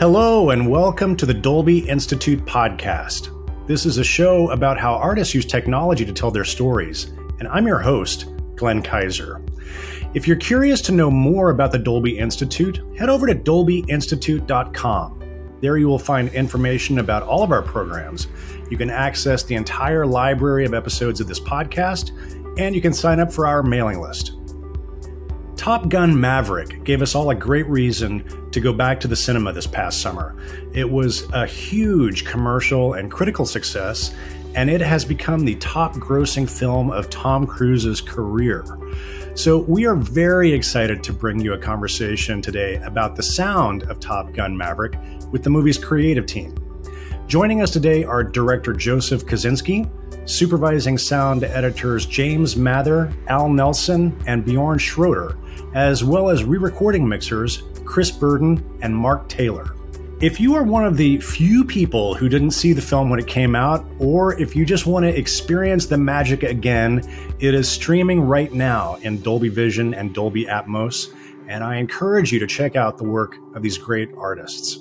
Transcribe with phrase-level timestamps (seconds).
[0.00, 3.28] Hello, and welcome to the Dolby Institute podcast.
[3.66, 7.66] This is a show about how artists use technology to tell their stories, and I'm
[7.66, 8.24] your host,
[8.56, 9.42] Glenn Kiser.
[10.14, 15.58] If you're curious to know more about the Dolby Institute, head over to dolbyinstitute.com.
[15.60, 18.26] There you will find information about all of our programs.
[18.70, 22.12] You can access the entire library of episodes of this podcast,
[22.58, 24.39] and you can sign up for our mailing list.
[25.70, 29.52] Top Gun Maverick gave us all a great reason to go back to the cinema
[29.52, 30.34] this past summer.
[30.74, 34.12] It was a huge commercial and critical success,
[34.56, 38.64] and it has become the top grossing film of Tom Cruise's career.
[39.36, 44.00] So, we are very excited to bring you a conversation today about the sound of
[44.00, 44.98] Top Gun Maverick
[45.30, 46.52] with the movie's creative team.
[47.28, 49.88] Joining us today are director Joseph Kosinski,
[50.24, 55.36] supervising sound editors James Mather, Al Nelson, and Bjorn Schroeder,
[55.74, 59.74] as well as re recording mixers Chris Burdon and Mark Taylor.
[60.20, 63.26] If you are one of the few people who didn't see the film when it
[63.26, 67.02] came out, or if you just want to experience the magic again,
[67.38, 71.14] it is streaming right now in Dolby Vision and Dolby Atmos,
[71.48, 74.78] and I encourage you to check out the work of these great artists.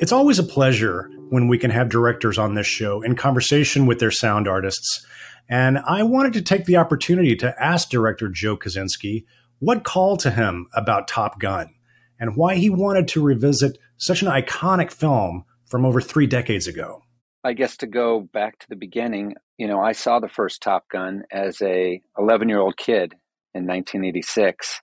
[0.00, 3.98] It's always a pleasure when we can have directors on this show in conversation with
[4.00, 5.02] their sound artists.
[5.48, 9.24] And I wanted to take the opportunity to ask director Joe Kosinski
[9.58, 11.72] what called to him about Top Gun
[12.20, 17.02] and why he wanted to revisit such an iconic film from over three decades ago.
[17.42, 20.86] I guess to go back to the beginning, you know, I saw the first Top
[20.90, 23.14] Gun as a 11 year old kid
[23.54, 24.82] in 1986.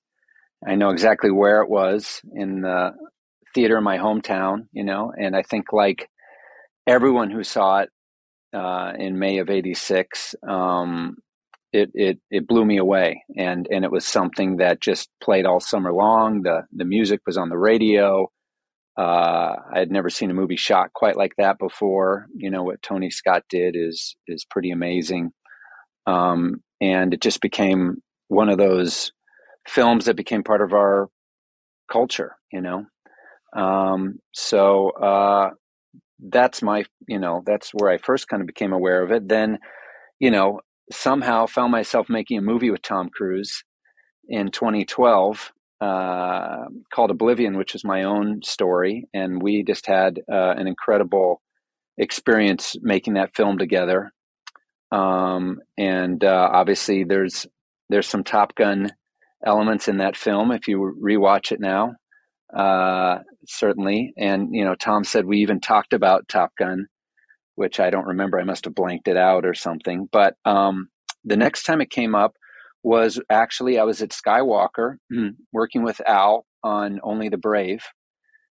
[0.68, 2.94] I know exactly where it was in the
[3.54, 6.10] theater in my hometown, you know, and I think like
[6.90, 7.90] everyone who saw it
[8.54, 11.18] uh, in May of '86, um,
[11.72, 15.60] it it it blew me away, and and it was something that just played all
[15.60, 16.42] summer long.
[16.42, 18.28] the The music was on the radio.
[18.98, 22.26] Uh, I had never seen a movie shot quite like that before.
[22.36, 25.32] You know what Tony Scott did is is pretty amazing,
[26.08, 29.12] um, and it just became one of those
[29.68, 31.08] films that became part of our
[31.92, 32.36] culture.
[32.52, 32.86] You know,
[33.56, 35.52] um, so uh,
[36.28, 39.28] that's my you know that's where i first kind of became aware of it.
[39.28, 39.60] Then
[40.20, 40.60] you know
[40.92, 43.64] somehow found myself making a movie with tom cruise
[44.28, 50.54] in 2012 uh, called oblivion which is my own story and we just had uh,
[50.58, 51.42] an incredible
[52.00, 54.12] experience making that film together.
[54.92, 57.46] Um, and uh, obviously there's
[57.90, 58.92] there's some top gun
[59.46, 61.94] elements in that film if you rewatch it now
[62.56, 64.14] uh, certainly.
[64.18, 66.88] And you know, Tom said we even talked about Top Gun,
[67.56, 68.40] which I don't remember.
[68.40, 70.08] I must have blanked it out or something.
[70.12, 70.90] But um,
[71.24, 72.36] the next time it came up
[72.84, 74.96] was actually I was at Skywalker
[75.52, 77.84] working with Al on Only the Brave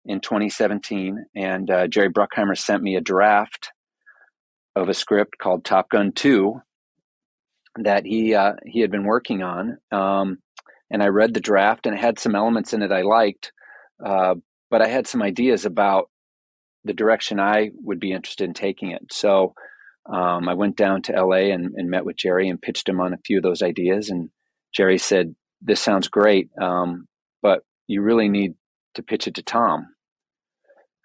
[0.07, 3.73] in 2017, and uh, Jerry Bruckheimer sent me a draft
[4.77, 6.61] of a script called Top Gun 2
[7.79, 9.79] that he uh, he had been working on.
[9.91, 10.39] Um,
[10.91, 13.53] and I read the draft, and it had some elements in it I liked,
[14.05, 14.35] uh,
[14.71, 16.11] but I had some ideas about
[16.85, 19.03] the direction I would be interested in taking it.
[19.11, 19.55] So
[20.13, 23.15] um, I went down to LA and, and, met with Jerry and pitched him on
[23.15, 24.11] a few of those ideas.
[24.11, 24.29] And
[24.75, 27.07] Jerry said, This sounds great, um,
[27.41, 28.53] but you really need
[28.95, 29.87] to pitch it to Tom.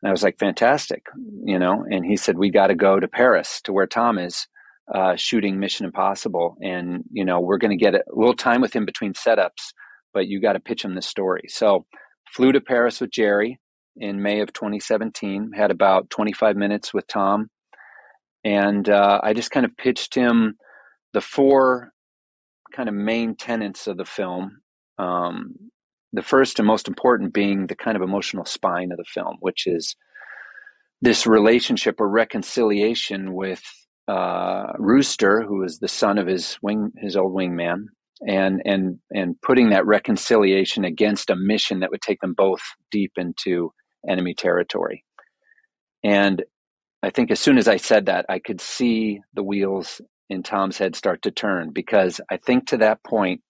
[0.01, 1.05] And I was like, Fantastic,
[1.45, 1.85] you know.
[1.89, 4.47] And he said, We got to go to Paris to where Tom is.
[4.93, 8.75] Uh, shooting Mission Impossible, and you know we're going to get a little time with
[8.75, 9.71] him between setups,
[10.15, 11.43] but you got to pitch him the story.
[11.47, 11.85] So
[12.33, 13.59] Flew to Paris with Jerry
[13.97, 15.51] in May of 2017.
[15.55, 17.49] Had about 25 minutes with Tom,
[18.43, 20.55] and uh, I just kind of pitched him
[21.13, 21.91] the four
[22.73, 24.61] kind of main tenets of the film.
[24.97, 25.55] Um,
[26.13, 29.67] the first and most important being the kind of emotional spine of the film, which
[29.67, 29.95] is
[31.01, 33.61] this relationship or reconciliation with
[34.07, 37.85] uh, Rooster, who is the son of his wing, his old wingman,
[38.27, 42.61] and and and putting that reconciliation against a mission that would take them both
[42.91, 43.71] deep into
[44.07, 45.03] enemy territory.
[46.03, 46.43] And
[47.01, 50.77] I think as soon as I said that, I could see the wheels in Tom's
[50.77, 53.41] head start to turn because I think to that point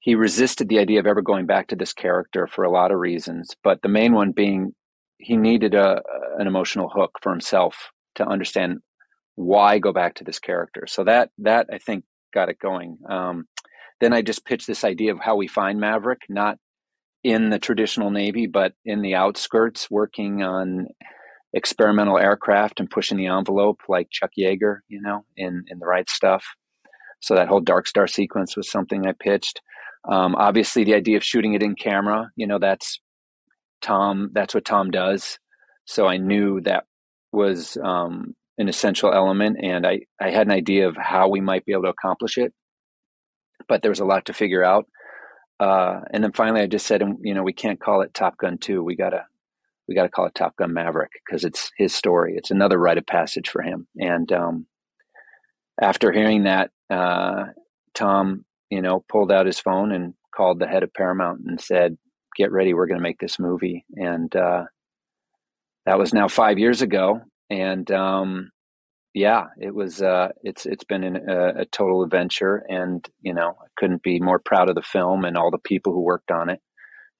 [0.00, 2.98] he resisted the idea of ever going back to this character for a lot of
[2.98, 4.72] reasons, but the main one being
[5.18, 6.02] he needed a
[6.38, 8.78] an emotional hook for himself to understand
[9.36, 10.86] why go back to this character.
[10.86, 12.04] So that that I think
[12.36, 12.98] got it going.
[13.08, 13.48] Um,
[14.00, 16.58] then I just pitched this idea of how we find Maverick, not
[17.24, 20.86] in the traditional Navy, but in the outskirts, working on
[21.54, 26.08] experimental aircraft and pushing the envelope like Chuck Yeager, you know, in, in the right
[26.10, 26.44] stuff.
[27.20, 29.62] So that whole Dark Star sequence was something I pitched.
[30.06, 33.00] Um, obviously, the idea of shooting it in camera, you know, that's
[33.80, 35.38] Tom, that's what Tom does.
[35.86, 36.84] So I knew that
[37.32, 41.64] was um, an essential element, and I, I had an idea of how we might
[41.64, 42.52] be able to accomplish it.
[43.68, 44.86] But there was a lot to figure out.
[45.58, 48.58] Uh, and then finally, I just said, you know, we can't call it Top Gun
[48.58, 48.82] 2.
[48.82, 49.24] We got to
[49.88, 52.34] we got to call it Top Gun Maverick because it's his story.
[52.36, 53.86] It's another rite of passage for him.
[53.96, 54.66] And um,
[55.80, 57.44] after hearing that, uh,
[57.94, 61.96] Tom, you know, pulled out his phone and called the head of Paramount and said,
[62.36, 64.64] "Get ready, we're going to make this movie." And uh,
[65.86, 67.20] that was now five years ago.
[67.50, 68.50] And um,
[69.14, 70.02] yeah, it was.
[70.02, 74.20] Uh, it's it's been an, a, a total adventure, and you know, I couldn't be
[74.20, 76.60] more proud of the film and all the people who worked on it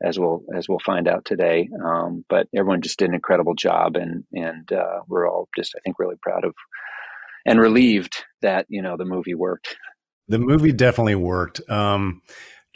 [0.04, 1.68] as we'll as we'll find out today.
[1.84, 5.80] Um, but everyone just did an incredible job, and and uh, we're all just I
[5.84, 6.54] think really proud of
[7.46, 9.76] and relieved that you know the movie worked.
[10.28, 11.60] The movie definitely worked.
[11.70, 12.20] Um,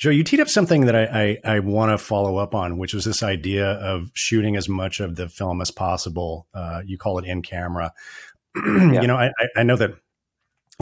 [0.00, 2.94] Joe, you teed up something that I, I, I want to follow up on, which
[2.94, 6.46] was this idea of shooting as much of the film as possible.
[6.54, 7.92] Uh, you call it in camera.
[8.56, 9.02] yeah.
[9.02, 9.92] You know, I, I know that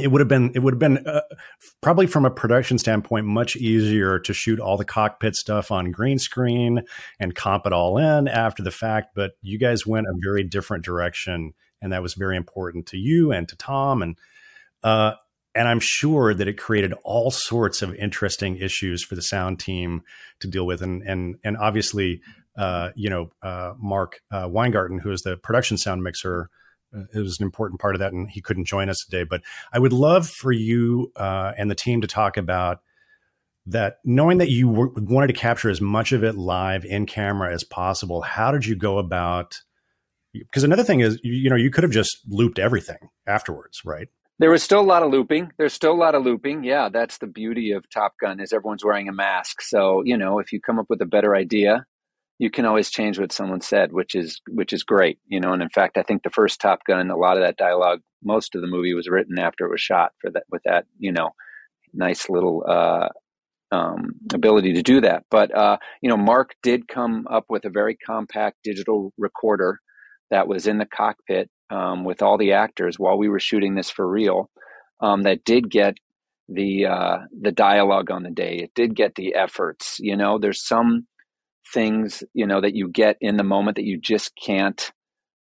[0.01, 1.23] it would have been it would have been uh,
[1.81, 6.21] probably from a production standpoint much easier to shoot all the cockpit stuff on green
[6.21, 6.83] screen
[7.19, 10.85] and comp it all in after the fact but you guys went a very different
[10.85, 14.17] direction and that was very important to you and to tom and
[14.85, 15.15] uh,
[15.59, 20.03] and i'm sure that it created all sorts of interesting issues for the sound team
[20.41, 22.21] to deal with and and and obviously
[22.57, 26.51] uh, you know uh, mark uh, weingarten who is the production sound mixer
[26.97, 29.25] uh, it was an important part of that, and he couldn't join us today.
[29.25, 32.81] But I would love for you uh, and the team to talk about
[33.67, 33.99] that.
[34.05, 38.23] Knowing that you wanted to capture as much of it live in camera as possible,
[38.23, 39.61] how did you go about?
[40.33, 44.09] Because another thing is, you know, you could have just looped everything afterwards, right?
[44.41, 45.51] There was still a lot of looping.
[45.59, 46.63] There's still a lot of looping.
[46.63, 49.63] Yeah, that's the beauty of Top Gun is everyone's wearing a mask.
[49.63, 51.85] So you know, if you come up with a better idea,
[52.39, 55.53] you can always change what someone said, which is which is great, you know.
[55.53, 58.55] And in fact, I think the first Top Gun, a lot of that dialogue, most
[58.55, 61.31] of the movie was written after it was shot for that with that, you know,
[61.93, 63.09] nice little uh,
[63.73, 65.25] um, ability to do that.
[65.33, 69.81] But uh, you know, Mark did come up with a very compact digital recorder
[70.31, 73.91] that was in the cockpit um, with all the actors while we were shooting this
[73.91, 74.51] for real.
[75.01, 75.95] Um, that did get
[76.49, 78.57] the uh, the dialogue on the day.
[78.57, 79.99] It did get the efforts.
[80.01, 81.07] You know, there's some
[81.73, 84.91] things you know that you get in the moment that you just can't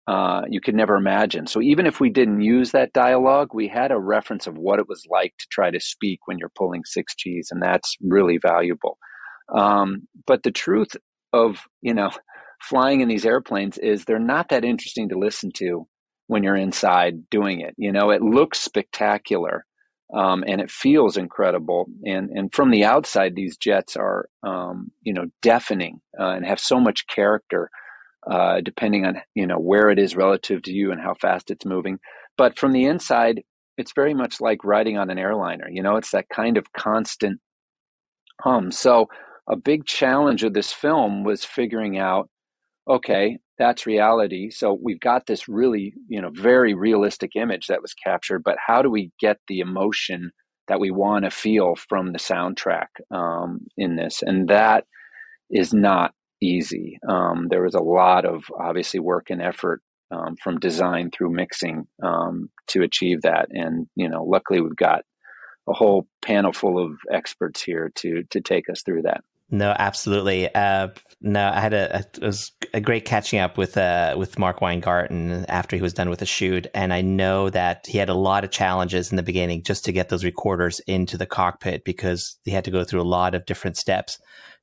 [0.05, 3.91] uh, you could never imagine so even if we didn't use that dialogue we had
[3.91, 7.13] a reference of what it was like to try to speak when you're pulling six
[7.15, 8.97] g's and that's really valuable
[9.55, 10.95] um, but the truth
[11.31, 12.11] of you know
[12.61, 15.85] flying in these airplanes is they're not that interesting to listen to
[16.33, 19.65] when you're inside doing it you know it looks spectacular
[20.13, 21.87] um, and it feels incredible.
[22.05, 26.59] And and from the outside, these jets are um, you know deafening uh, and have
[26.59, 27.69] so much character,
[28.29, 31.65] uh, depending on you know where it is relative to you and how fast it's
[31.65, 31.99] moving.
[32.37, 33.43] But from the inside,
[33.77, 35.67] it's very much like riding on an airliner.
[35.69, 37.39] You know, it's that kind of constant
[38.41, 38.71] hum.
[38.71, 39.07] So
[39.49, 42.29] a big challenge of this film was figuring out,
[42.87, 44.49] okay, that's reality.
[44.49, 48.81] So we've got this really, you know, very realistic image that was captured, but how
[48.81, 50.31] do we get the emotion
[50.67, 54.21] that we want to feel from the soundtrack um, in this?
[54.21, 54.85] And that
[55.49, 56.99] is not easy.
[57.07, 61.87] Um, there was a lot of obviously work and effort um, from design through mixing
[62.01, 63.47] um, to achieve that.
[63.51, 65.03] And you know, luckily we've got
[65.69, 69.23] a whole panel full of experts here to to take us through that.
[69.49, 70.53] No, absolutely.
[70.53, 70.89] Uh,
[71.21, 75.75] no, I had a, was a great catching up with uh, with Mark Weingarten after
[75.75, 78.51] he was done with the shoot, and I know that he had a lot of
[78.51, 82.65] challenges in the beginning just to get those recorders into the cockpit because he had
[82.65, 84.17] to go through a lot of different steps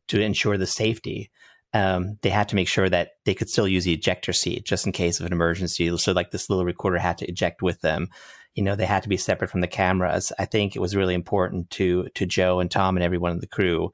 [0.09, 1.31] to ensure the safety.
[1.73, 4.87] Um, they had to make sure that they could still use the ejector seat just
[4.87, 5.97] in case of an emergency.
[5.97, 8.09] So, like this little recorder had to eject with them.
[8.57, 10.33] You know, they had to be separate from the cameras.
[10.37, 13.47] I think it was really important to to Joe and Tom and everyone in the
[13.47, 13.93] crew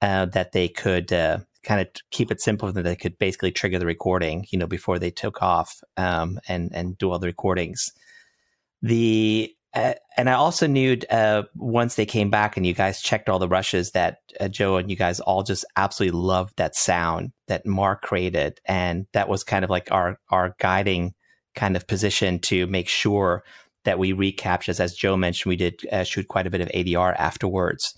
[0.00, 3.78] uh, that they could uh, kind of keep it simple that they could basically trigger
[3.78, 7.90] the recording, you know, before they took off um, and and do all the recordings.
[8.82, 13.28] The uh, and I also knew uh, once they came back and you guys checked
[13.28, 17.32] all the rushes that uh, Joe and you guys all just absolutely loved that sound
[17.48, 21.14] that Mark created, and that was kind of like our our guiding
[21.56, 23.42] kind of position to make sure
[23.84, 24.78] that we recaptured.
[24.78, 27.94] As Joe mentioned, we did uh, shoot quite a bit of ADR afterwards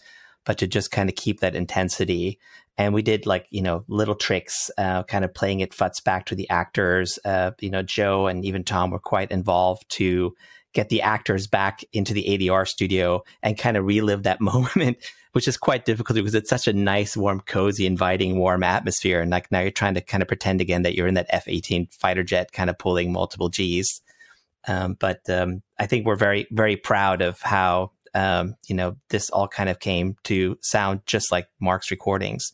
[0.48, 2.38] but to just kind of keep that intensity.
[2.78, 6.26] And we did like, you know, little tricks, uh, kind of playing it futs back
[6.26, 7.18] to the actors.
[7.24, 10.34] Uh, you know, Joe and even Tom were quite involved to
[10.74, 14.98] get the actors back into the ADR studio and kind of relive that moment,
[15.32, 19.20] which is quite difficult because it's such a nice, warm, cozy, inviting, warm atmosphere.
[19.20, 21.48] And like now you're trying to kind of pretend again that you're in that F
[21.48, 24.00] 18 fighter jet kind of pulling multiple G's.
[24.68, 29.30] Um, but um, I think we're very, very proud of how, um, you know, this
[29.30, 32.52] all kind of came to sound just like Mark's recordings.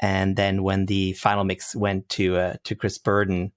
[0.00, 3.52] And then when the final mix went to uh, to Chris Burdon,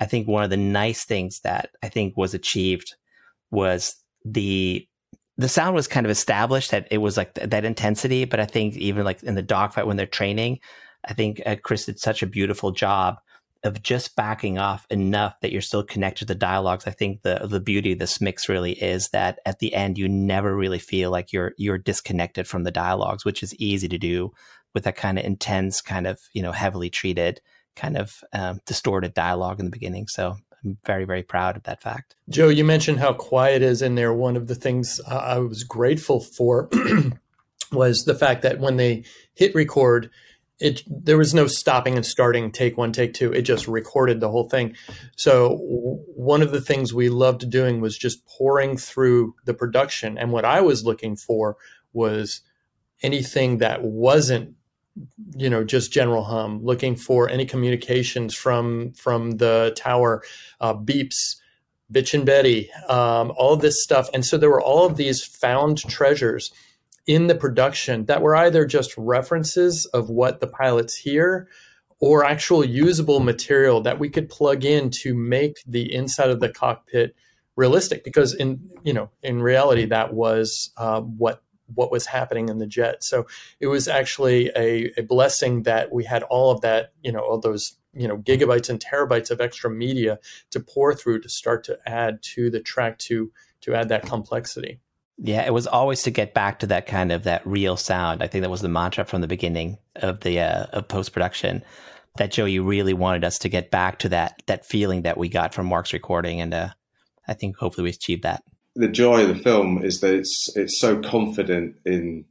[0.00, 2.94] I think one of the nice things that I think was achieved
[3.50, 4.86] was the
[5.36, 8.24] the sound was kind of established that it was like th- that intensity.
[8.24, 10.60] But I think even like in the dogfight when they're training,
[11.04, 13.16] I think uh, Chris did such a beautiful job
[13.64, 16.86] of just backing off enough that you're still connected to the dialogues.
[16.86, 20.08] I think the the beauty of this mix really is that at the end you
[20.08, 24.32] never really feel like you're you're disconnected from the dialogues, which is easy to do
[24.74, 27.40] with that kind of intense, kind of you know heavily treated,
[27.74, 30.06] kind of um, distorted dialogue in the beginning.
[30.08, 32.16] So I'm very very proud of that fact.
[32.28, 34.12] Joe, you mentioned how quiet is in there.
[34.12, 36.68] One of the things I was grateful for
[37.72, 39.04] was the fact that when they
[39.34, 40.10] hit record,
[40.60, 43.32] it there was no stopping and starting take one take two.
[43.32, 44.76] It just recorded the whole thing.
[45.16, 45.58] So
[46.14, 50.16] one of the things we loved doing was just pouring through the production.
[50.16, 51.56] And what i was looking for
[51.92, 52.40] was
[53.02, 54.54] anything that wasn't
[55.36, 60.22] you know just general hum looking for any communications from from the tower
[60.60, 61.34] uh, beeps
[61.92, 64.08] bitch and betty um, all this stuff.
[64.14, 66.52] And so there were all of these found treasures
[67.06, 71.48] in the production that were either just references of what the pilots hear
[72.00, 76.48] or actual usable material that we could plug in to make the inside of the
[76.48, 77.14] cockpit
[77.56, 81.44] realistic because in you know in reality that was uh, what
[81.74, 83.02] what was happening in the jet.
[83.02, 83.26] So
[83.60, 87.38] it was actually a, a blessing that we had all of that, you know, all
[87.38, 90.18] those, you know, gigabytes and terabytes of extra media
[90.50, 93.32] to pour through to start to add to the track to
[93.62, 94.80] to add that complexity.
[95.18, 98.22] Yeah, it was always to get back to that kind of that real sound.
[98.22, 101.62] I think that was the mantra from the beginning of the uh, of post production.
[102.16, 105.28] That Joe, you really wanted us to get back to that that feeling that we
[105.28, 106.68] got from Mark's recording, and uh,
[107.28, 108.42] I think hopefully we achieved that
[108.76, 112.24] the joy of the film is that it's it's so confident in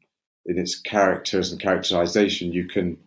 [0.45, 2.51] in its characters and characterization.
[2.51, 2.97] You can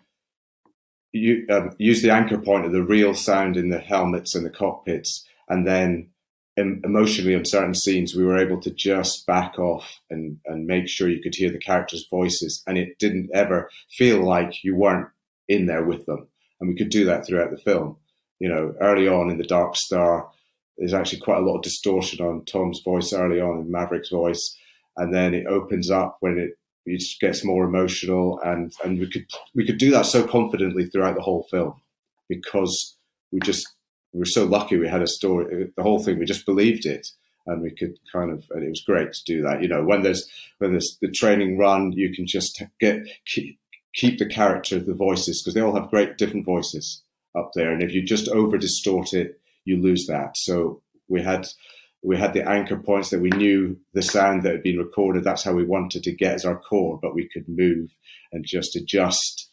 [1.12, 4.50] you, um, use the anchor point of the real sound in the helmets and the
[4.50, 6.08] cockpits, and then
[6.56, 11.08] emotionally on certain scenes, we were able to just back off and and make sure
[11.08, 15.08] you could hear the characters' voices, and it didn't ever feel like you weren't
[15.48, 16.26] in there with them.
[16.60, 17.96] And we could do that throughout the film.
[18.38, 20.28] You know, early on in the Dark Star,
[20.78, 24.56] there's actually quite a lot of distortion on Tom's voice early on in Maverick's voice,
[24.96, 29.26] and then it opens up when it, it gets more emotional, and and we could
[29.54, 31.74] we could do that so confidently throughout the whole film
[32.28, 32.96] because
[33.30, 33.75] we just
[34.16, 37.08] we were so lucky we had a story the whole thing we just believed it
[37.46, 40.02] and we could kind of and it was great to do that you know when
[40.02, 43.58] there's when there's the training run you can just get keep,
[43.94, 47.02] keep the character of the voices because they all have great different voices
[47.36, 50.36] up there and if you just over distort it you lose that.
[50.36, 51.46] So we had
[52.02, 55.24] we had the anchor points that we knew the sound that had been recorded.
[55.24, 57.90] That's how we wanted to get as our core, but we could move
[58.32, 59.50] and just adjust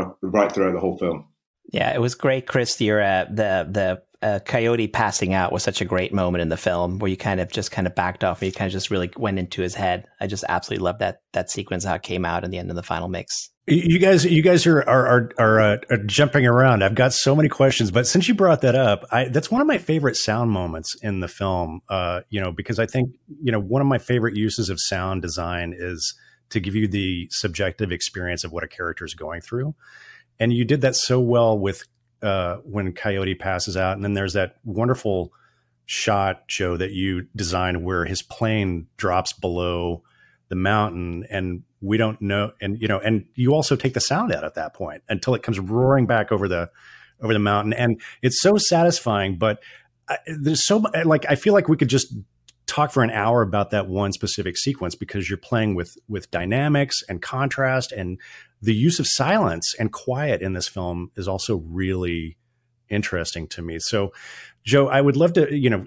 [0.00, 1.26] uh, right throughout the whole film.
[1.72, 2.80] Yeah, it was great, Chris.
[2.80, 6.56] Your uh, the the uh, coyote passing out was such a great moment in the
[6.56, 8.90] film where you kind of just kind of backed off and you kind of just
[8.90, 10.06] really went into his head.
[10.20, 12.76] I just absolutely love that that sequence how it came out in the end of
[12.76, 13.50] the final mix.
[13.68, 16.84] You guys, you guys are are are, are, uh, are, jumping around.
[16.84, 19.66] I've got so many questions, but since you brought that up, I, that's one of
[19.66, 21.80] my favorite sound moments in the film.
[21.88, 23.10] Uh, you know, because I think
[23.42, 26.14] you know one of my favorite uses of sound design is
[26.50, 29.74] to give you the subjective experience of what a character is going through,
[30.38, 31.82] and you did that so well with
[32.22, 35.32] uh, when Coyote passes out, and then there's that wonderful
[35.86, 40.02] shot, Joe, that you designed where his plane drops below
[40.48, 44.32] the mountain and we don't know and you know and you also take the sound
[44.32, 46.70] out at that point until it comes roaring back over the
[47.20, 47.72] over the mountain.
[47.72, 49.60] And it's so satisfying but
[50.08, 52.14] I, there's so like i feel like we could just
[52.66, 57.02] talk for an hour about that one specific sequence because you're playing with with dynamics
[57.08, 58.18] and contrast and
[58.62, 62.36] the use of silence and quiet in this film is also really
[62.88, 64.12] interesting to me so
[64.64, 65.86] joe i would love to you know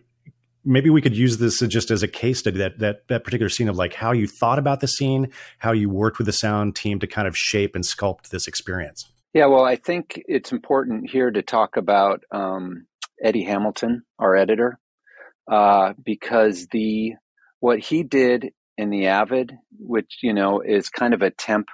[0.66, 3.70] maybe we could use this just as a case study that that that particular scene
[3.70, 7.00] of like how you thought about the scene, how you worked with the sound team
[7.00, 9.06] to kind of shape and sculpt this experience.
[9.34, 12.88] Yeah, well, I think it's important here to talk about um,
[13.24, 14.80] Eddie Hamilton, our editor,
[15.50, 17.14] uh, because the
[17.60, 21.68] what he did in the Avid, which you know is kind of a temp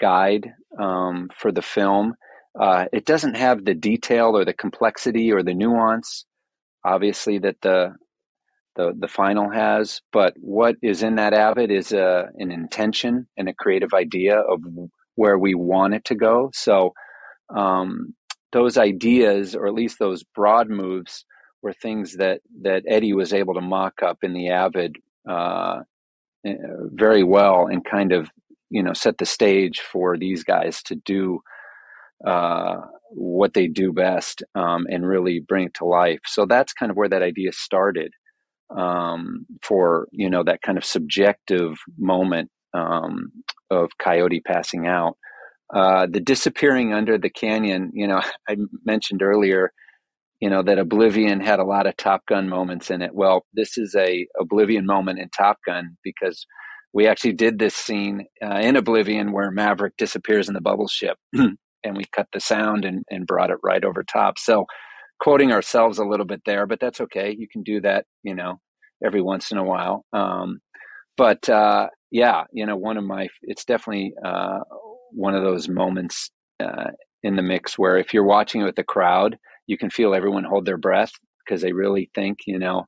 [0.00, 2.14] guide um, for the film.
[2.58, 6.26] Uh, it doesn't have the detail or the complexity or the nuance
[6.84, 7.94] obviously that the
[8.76, 10.00] the the final has.
[10.12, 14.60] But what is in that Avid is a an intention and a creative idea of
[15.16, 16.50] where we want it to go.
[16.54, 16.92] So
[17.54, 18.14] um,
[18.52, 21.24] those ideas, or at least those broad moves,
[21.62, 24.96] were things that that Eddie was able to mock up in the Avid
[25.28, 25.80] uh,
[26.46, 26.54] eh,
[26.92, 28.30] very well, and kind of
[28.70, 31.40] you know set the stage for these guys to do
[32.26, 32.76] uh,
[33.10, 36.20] what they do best um, and really bring it to life.
[36.26, 38.12] So that's kind of where that idea started
[38.76, 43.30] um, for you know that kind of subjective moment um,
[43.70, 45.16] of Coyote passing out.
[45.74, 49.70] Uh, the disappearing under the canyon, you know, I mentioned earlier,
[50.40, 53.14] you know, that Oblivion had a lot of Top Gun moments in it.
[53.14, 56.46] Well, this is a Oblivion moment in Top Gun because
[56.92, 61.18] we actually did this scene uh, in Oblivion where Maverick disappears in the bubble ship,
[61.32, 64.38] and we cut the sound and, and brought it right over top.
[64.38, 64.66] So,
[65.20, 67.34] quoting ourselves a little bit there, but that's okay.
[67.36, 68.60] You can do that, you know,
[69.04, 70.04] every once in a while.
[70.12, 70.60] Um,
[71.16, 74.60] but uh, yeah, you know, one of my, it's definitely uh,
[75.10, 76.30] one of those moments
[76.60, 76.90] uh,
[77.22, 80.44] in the mix where if you're watching it with the crowd, you can feel everyone
[80.44, 81.10] hold their breath
[81.44, 82.84] because they really think, you know,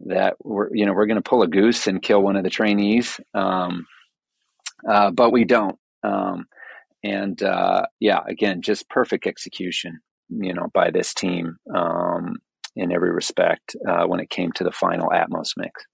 [0.00, 2.50] that we're, you know, we're going to pull a goose and kill one of the
[2.50, 3.20] trainees.
[3.34, 3.86] Um,
[4.88, 5.78] uh, but we don't.
[6.02, 6.46] Um,
[7.02, 12.36] and uh, yeah, again, just perfect execution, you know, by this team um,
[12.76, 15.84] in every respect uh, when it came to the final Atmos mix.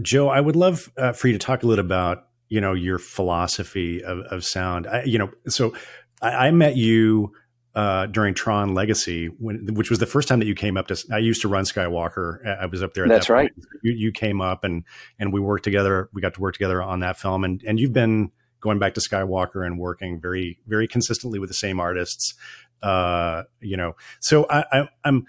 [0.00, 2.98] Joe, I would love uh, for you to talk a little about you know your
[2.98, 4.86] philosophy of, of sound.
[4.86, 5.74] I, you know, so
[6.20, 7.32] I, I met you
[7.74, 11.04] uh, during Tron Legacy, when, which was the first time that you came up to.
[11.12, 12.44] I used to run Skywalker.
[12.60, 13.06] I was up there.
[13.06, 13.50] That's that right.
[13.82, 14.84] You, you, came up and
[15.18, 16.08] and we worked together.
[16.12, 19.00] We got to work together on that film, and and you've been going back to
[19.00, 22.34] Skywalker and working very very consistently with the same artists.
[22.82, 25.26] Uh, you know, so I, I I'm.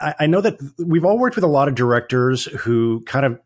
[0.00, 3.38] I know that we've all worked with a lot of directors who kind of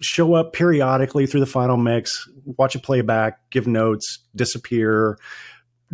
[0.00, 5.18] show up periodically through the final mix, watch a playback, give notes, disappear.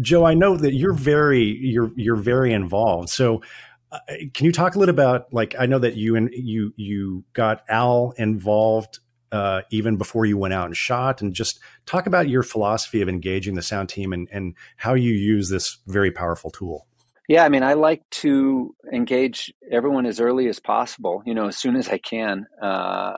[0.01, 3.11] Joe, I know that you're very you're you're very involved.
[3.11, 3.43] So,
[3.91, 3.99] uh,
[4.33, 7.63] can you talk a little about like I know that you and you you got
[7.69, 9.01] Al involved
[9.31, 13.09] uh, even before you went out and shot, and just talk about your philosophy of
[13.09, 16.87] engaging the sound team and and how you use this very powerful tool.
[17.29, 21.23] Yeah, I mean, I like to engage everyone as early as possible.
[21.27, 22.47] You know, as soon as I can.
[22.61, 23.17] Uh,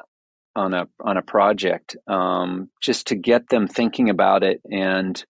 [0.57, 5.25] on a on a project um, just to get them thinking about it and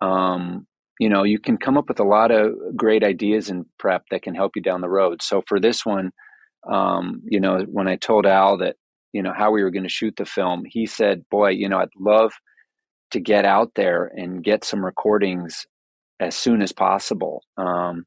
[0.00, 0.66] um,
[1.02, 4.22] you know you can come up with a lot of great ideas in prep that
[4.22, 5.22] can help you down the road.
[5.22, 6.12] So for this one
[6.70, 8.76] um, you know when i told al that
[9.12, 11.80] you know how we were going to shoot the film he said boy you know
[11.80, 12.32] i'd love
[13.10, 15.66] to get out there and get some recordings
[16.20, 17.42] as soon as possible.
[17.56, 18.06] Um,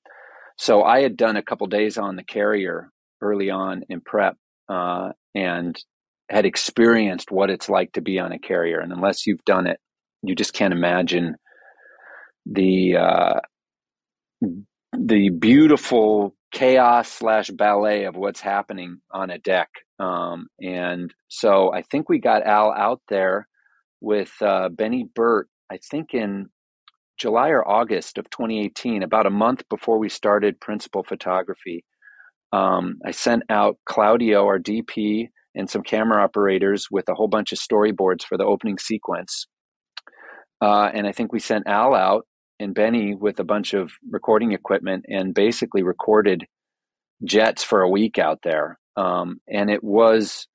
[0.58, 2.90] so i had done a couple days on the carrier
[3.22, 4.36] early on in prep
[4.70, 5.76] uh, and
[6.30, 9.80] had experienced what it's like to be on a carrier, and unless you've done it,
[10.24, 11.36] you just can't imagine
[12.46, 13.40] the uh,
[14.98, 19.70] the beautiful chaos slash ballet of what's happening on a deck.
[20.00, 23.48] Um, and so I think we got Al out there
[24.00, 25.48] with uh, Benny Burtt.
[25.70, 26.50] I think in
[27.18, 31.84] July or August of 2018, about a month before we started principal photography.
[32.54, 37.52] Um, I sent out Claudio, our DP, and some camera operators with a whole bunch
[37.52, 39.48] of storyboards for the opening sequence.
[40.62, 42.26] Uh, and I think we sent Al out
[42.60, 46.46] and Benny with a bunch of recording equipment and basically recorded
[47.24, 48.80] jets for a week out there.
[48.96, 50.48] Um, and it was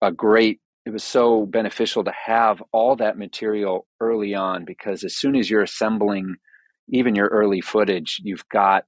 [0.00, 5.16] a great, it was so beneficial to have all that material early on because as
[5.16, 6.36] soon as you're assembling
[6.88, 8.84] even your early footage, you've got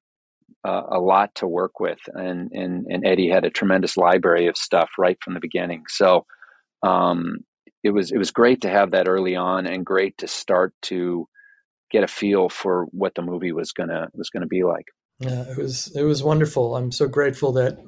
[0.67, 4.57] uh, a lot to work with, and, and and Eddie had a tremendous library of
[4.57, 5.85] stuff right from the beginning.
[5.89, 6.25] So
[6.83, 7.39] um,
[7.83, 11.29] it was it was great to have that early on, and great to start to
[11.95, 14.89] get a feel for what the movie was gonna was gonna be like.
[15.21, 16.75] Yeah, it was it was wonderful.
[16.75, 17.79] I'm so grateful that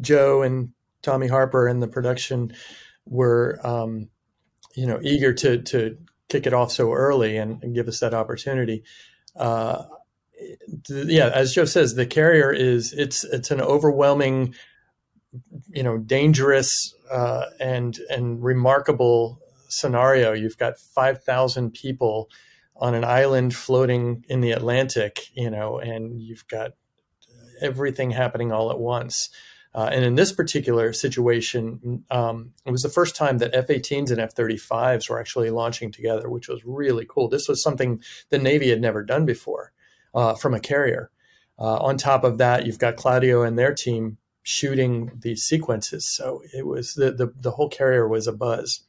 [0.00, 0.70] Joe and
[1.02, 2.52] Tommy Harper and the production
[3.06, 4.08] were um,
[4.74, 5.96] you know eager to to
[6.28, 8.82] kick it off so early and, and give us that opportunity.
[9.36, 9.84] Uh,
[10.88, 14.52] yeah, as Joe says, the carrier is it's it's an overwhelming,
[15.68, 20.32] you know, dangerous uh, and and remarkable scenario.
[20.32, 22.28] You've got five thousand people
[22.78, 26.72] on an island floating in the Atlantic, you know, and you've got
[27.60, 29.30] everything happening all at once.
[29.74, 34.20] Uh, and in this particular situation, um, it was the first time that F-18s and
[34.20, 37.28] F-35s were actually launching together, which was really cool.
[37.28, 39.72] This was something the Navy had never done before
[40.14, 41.10] uh, from a carrier.
[41.58, 46.06] Uh, on top of that, you've got Claudio and their team shooting these sequences.
[46.06, 48.80] So it was the the, the whole carrier was a buzz.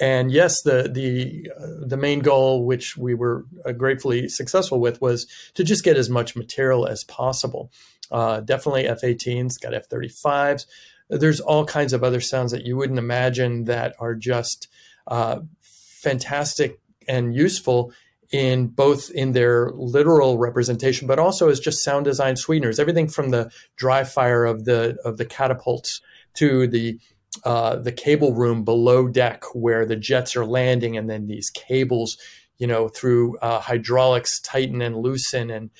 [0.00, 5.00] And yes, the the uh, the main goal, which we were uh, gratefully successful with,
[5.00, 7.70] was to just get as much material as possible.
[8.10, 10.66] Uh, definitely F-18s, got F-35s.
[11.10, 14.68] There's all kinds of other sounds that you wouldn't imagine that are just
[15.06, 17.92] uh, fantastic and useful
[18.32, 22.78] in both in their literal representation, but also as just sound design sweeteners.
[22.78, 26.00] Everything from the dry fire of the of the catapults
[26.34, 26.98] to the
[27.44, 32.18] uh, the cable room below deck where the jets are landing, and then these cables,
[32.58, 35.70] you know, through uh, hydraulics tighten and loosen, and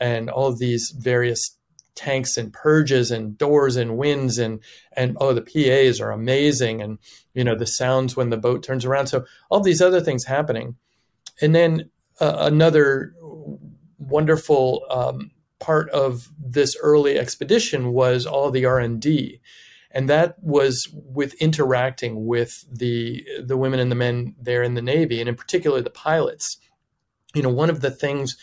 [0.00, 1.56] and all these various
[1.94, 4.60] tanks and purges and doors and winds and
[4.96, 6.98] and oh the PAs are amazing and
[7.34, 9.08] you know the sounds when the boat turns around.
[9.08, 10.76] So all these other things happening.
[11.42, 13.14] And then uh, another
[13.98, 19.40] wonderful um, part of this early expedition was all the R&D
[19.90, 24.82] and that was with interacting with the the women and the men there in the
[24.82, 26.58] navy and in particular the pilots
[27.34, 28.36] you know one of the things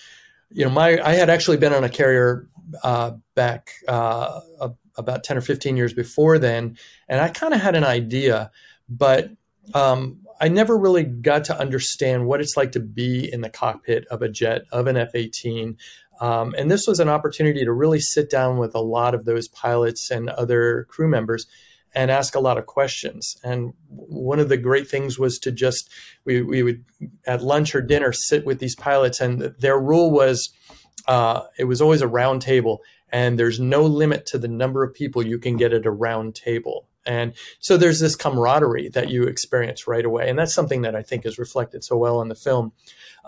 [0.50, 2.48] you know my i had actually been on a carrier
[2.84, 4.42] uh, back uh,
[4.98, 8.52] about 10 or 15 years before then and i kind of had an idea
[8.90, 9.32] but
[9.74, 14.06] um, I never really got to understand what it's like to be in the cockpit
[14.08, 15.78] of a jet, of an F 18.
[16.20, 19.48] Um, and this was an opportunity to really sit down with a lot of those
[19.48, 21.46] pilots and other crew members
[21.94, 23.38] and ask a lot of questions.
[23.44, 25.90] And one of the great things was to just,
[26.26, 26.86] we, we would
[27.26, 30.50] at lunch or dinner sit with these pilots, and their rule was
[31.08, 34.94] uh, it was always a round table, and there's no limit to the number of
[34.94, 36.88] people you can get at a round table.
[37.08, 40.30] And so there's this camaraderie that you experience right away.
[40.30, 42.74] And that's something that I think is reflected so well in the film.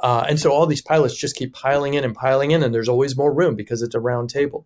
[0.01, 2.89] Uh, and so all these pilots just keep piling in and piling in, and there's
[2.89, 4.65] always more room because it's a round table.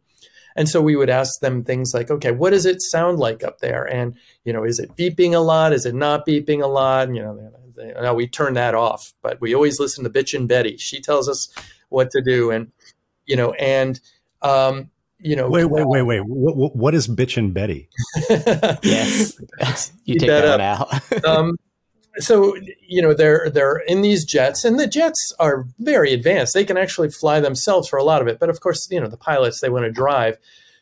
[0.56, 3.60] And so we would ask them things like, okay, what does it sound like up
[3.60, 3.86] there?
[3.86, 5.73] And, you know, is it beeping a lot?
[5.73, 7.08] Is it not beeping a lot?
[7.08, 10.47] And, you know, they, we turn that off, but we always listen to Bitch and
[10.47, 10.78] Betty.
[10.78, 11.52] She tells us
[11.89, 12.52] what to do.
[12.52, 12.71] And,
[13.26, 13.99] you know, and,
[14.43, 14.91] um,
[15.23, 15.49] you know.
[15.49, 16.21] Wait, wait, wait, wait.
[16.25, 17.89] What, what is bitch and Betty?
[18.83, 19.33] yes,
[20.05, 21.25] you take that, that out.
[21.25, 21.55] um,
[22.17, 22.55] so
[22.88, 26.53] you know they're they're in these jets, and the jets are very advanced.
[26.53, 28.39] They can actually fly themselves for a lot of it.
[28.39, 30.38] But of course, you know the pilots they want to drive.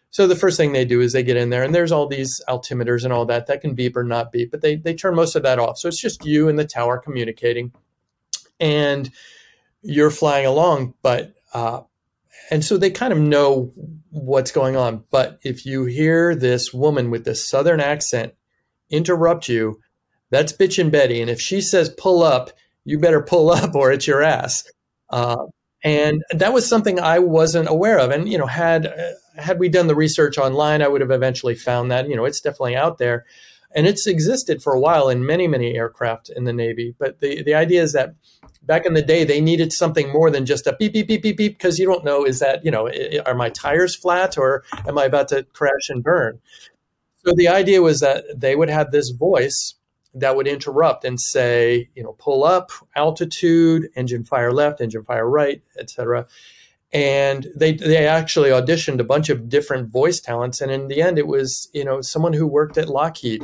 [0.10, 2.41] So the first thing they do is they get in there, and there's all these
[2.49, 5.36] altimeters and all that that can beep or not beep, but they they turn most
[5.36, 5.77] of that off.
[5.77, 7.71] So it's just you and the tower communicating,
[8.60, 9.10] and
[9.84, 10.95] you're flying along.
[11.01, 11.82] But uh,
[12.49, 13.73] and so they kind of know
[14.10, 15.04] what's going on.
[15.12, 18.34] But if you hear this woman with this southern accent
[18.89, 19.80] interrupt you,
[20.30, 21.21] that's bitch and Betty.
[21.21, 22.51] And if she says pull up,
[22.84, 24.63] you better pull up or it's your ass.
[25.10, 25.38] Uh,
[25.84, 28.12] and that was something I wasn't aware of.
[28.12, 31.56] And you know, had uh, had we done the research online, I would have eventually
[31.56, 33.25] found that you know it's definitely out there,
[33.76, 36.96] and it's existed for a while in many many aircraft in the Navy.
[36.98, 38.16] But the the idea is that
[38.64, 41.38] back in the day they needed something more than just a beep beep beep beep
[41.38, 42.90] beep because you don't know is that you know
[43.26, 46.40] are my tires flat or am i about to crash and burn
[47.26, 49.76] so the idea was that they would have this voice
[50.14, 55.28] that would interrupt and say you know pull up altitude engine fire left engine fire
[55.28, 56.28] right etc
[56.93, 61.17] and they they actually auditioned a bunch of different voice talents and in the end
[61.17, 63.43] it was you know someone who worked at lockheed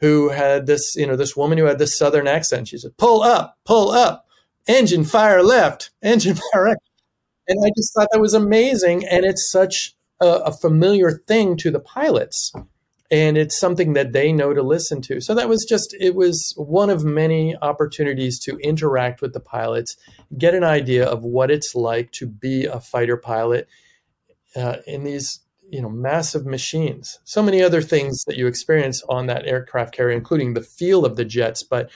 [0.00, 3.22] who had this you know this woman who had this southern accent she said pull
[3.22, 4.26] up pull up
[4.66, 6.76] engine fire left, engine fire right.
[7.48, 9.04] And I just thought that was amazing.
[9.06, 12.52] And it's such a, a, familiar thing to the pilots.
[13.12, 15.20] And it's something that they know to listen to.
[15.20, 19.96] So that was just, it was one of many opportunities to interact with the pilots,
[20.36, 23.68] get an idea of what it's like to be a fighter pilot
[24.56, 29.24] uh, in these you know massive machines so many other things that you experience on
[29.24, 31.88] that aircraft carrier including the feel of the jets but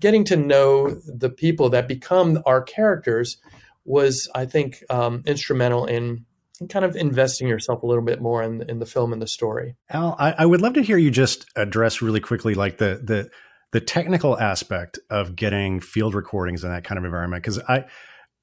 [0.00, 3.38] getting to know the people that become our characters
[3.84, 6.24] was, I think, um, instrumental in
[6.68, 9.76] kind of investing yourself a little bit more in, in the film and the story.
[9.90, 13.30] Al, I, I would love to hear you just address really quickly, like the the
[13.72, 17.86] the technical aspect of getting field recordings in that kind of environment, because I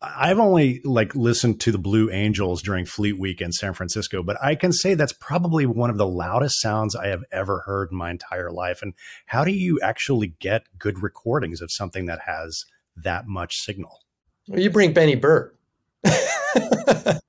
[0.01, 4.35] I've only like listened to the Blue Angels during Fleet Week in San Francisco, but
[4.43, 7.97] I can say that's probably one of the loudest sounds I have ever heard in
[7.97, 8.81] my entire life.
[8.81, 8.93] And
[9.27, 13.99] how do you actually get good recordings of something that has that much signal?
[14.47, 15.55] Well, you bring Benny Burtt.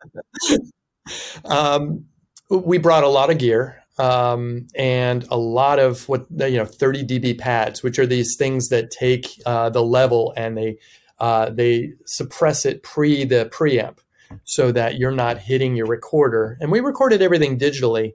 [1.44, 2.04] um,
[2.50, 7.04] we brought a lot of gear um, and a lot of what you know 30
[7.04, 10.78] dB pads, which are these things that take uh, the level and they
[11.18, 13.98] uh, they suppress it pre the preamp
[14.44, 16.56] so that you're not hitting your recorder.
[16.60, 18.14] And we recorded everything digitally.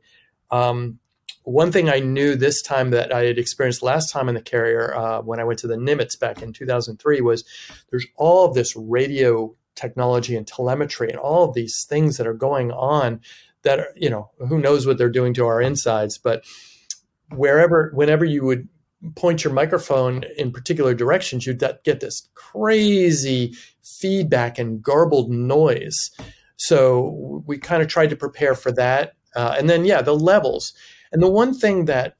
[0.51, 0.99] Um,
[1.43, 4.93] one thing I knew this time that I had experienced last time in the carrier
[4.93, 7.45] uh, when I went to the Nimitz back in 2003 was
[7.89, 12.33] there's all of this radio technology and telemetry and all of these things that are
[12.33, 13.21] going on
[13.61, 16.43] that are, you know who knows what they're doing to our insides but
[17.33, 18.67] wherever whenever you would
[19.15, 26.11] point your microphone in particular directions you'd get this crazy feedback and garbled noise.
[26.57, 30.73] So we kind of tried to prepare for that uh, and then yeah the levels.
[31.11, 32.15] And the one thing that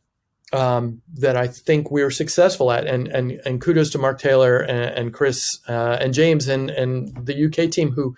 [0.53, 4.59] um, that I think we are successful at, and and and kudos to Mark Taylor
[4.59, 8.15] and, and Chris uh, and James and and the UK team who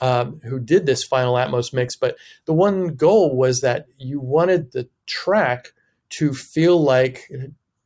[0.00, 1.94] um, who did this final Atmos mix.
[1.94, 5.72] But the one goal was that you wanted the track
[6.10, 7.30] to feel like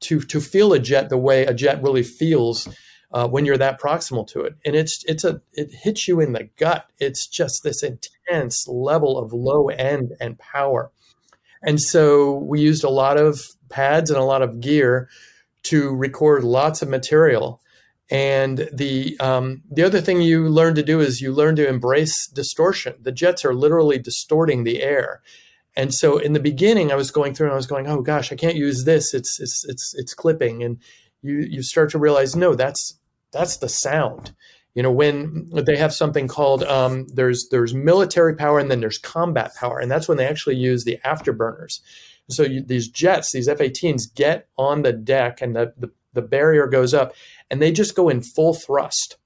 [0.00, 2.68] to to feel a jet the way a jet really feels
[3.12, 6.32] uh, when you're that proximal to it, and it's it's a it hits you in
[6.32, 6.86] the gut.
[6.98, 10.90] It's just this intense level of low end and power.
[11.66, 13.40] And so we used a lot of
[13.74, 15.08] pads and a lot of gear
[15.64, 17.60] to record lots of material.
[18.10, 22.26] And the um, the other thing you learn to do is you learn to embrace
[22.28, 22.94] distortion.
[23.00, 25.22] The jets are literally distorting the air.
[25.74, 28.30] And so in the beginning, I was going through and I was going, "Oh gosh,
[28.30, 29.14] I can't use this.
[29.14, 30.78] It's it's it's it's clipping." And
[31.22, 32.98] you you start to realize, no, that's
[33.32, 34.34] that's the sound.
[34.74, 38.98] You know, when they have something called um, there's there's military power and then there's
[38.98, 41.80] combat power, and that's when they actually use the afterburners.
[42.30, 46.66] So you, these jets, these F-18s, get on the deck and the, the, the barrier
[46.66, 47.14] goes up,
[47.50, 49.16] and they just go in full thrust,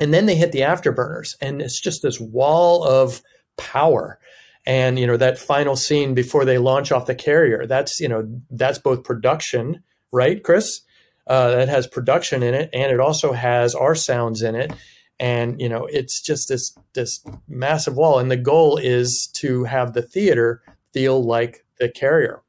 [0.00, 3.22] and then they hit the afterburners, and it's just this wall of
[3.56, 4.18] power.
[4.66, 8.28] And you know that final scene before they launch off the carrier, that's you know
[8.50, 10.82] that's both production, right, Chris?
[11.26, 14.72] Uh, that has production in it, and it also has our sounds in it
[15.20, 19.92] and you know it's just this this massive wall and the goal is to have
[19.92, 20.62] the theater
[20.92, 22.42] feel like the carrier,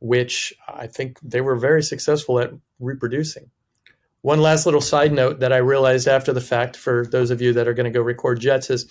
[0.00, 3.50] which I think they were very successful at reproducing.
[4.22, 7.52] One last little side note that I realized after the fact for those of you
[7.52, 8.86] that are going to go record jets is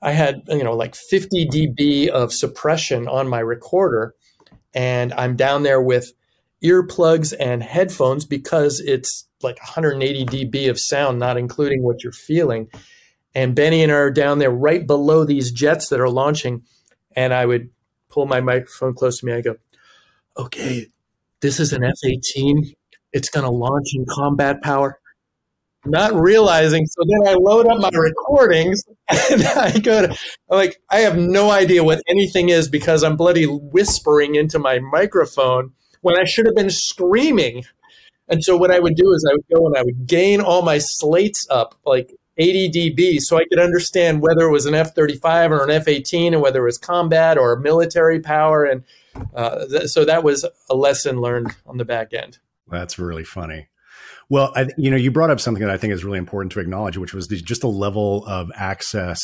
[0.00, 4.14] I had, you know, like 50 dB of suppression on my recorder
[4.74, 6.12] and I'm down there with
[6.62, 12.68] earplugs and headphones because it's like 180 dB of sound, not including what you're feeling.
[13.34, 16.62] And Benny and I are down there right below these jets that are launching.
[17.14, 17.70] And I would
[18.14, 19.32] pull my microphone close to me.
[19.32, 19.56] I go,
[20.36, 20.86] okay,
[21.40, 22.72] this is an F 18.
[23.12, 25.00] It's going to launch in combat power.
[25.86, 28.82] Not realizing, so then I load up my recordings
[29.30, 30.12] and I go to,
[30.50, 34.78] I'm like, I have no idea what anything is because I'm bloody whispering into my
[34.78, 37.64] microphone when I should have been screaming.
[38.28, 40.62] And so what I would do is I would go and I would gain all
[40.62, 44.94] my slates up, like 80 dB so I could understand whether it was an F
[44.94, 48.64] 35 or an F 18 and whether it was combat or military power.
[48.64, 48.84] And
[49.34, 52.38] uh, th- so that was a lesson learned on the back end.
[52.68, 53.68] That's really funny.
[54.28, 56.60] Well, I, you know, you brought up something that I think is really important to
[56.60, 59.20] acknowledge, which was the, just the level of access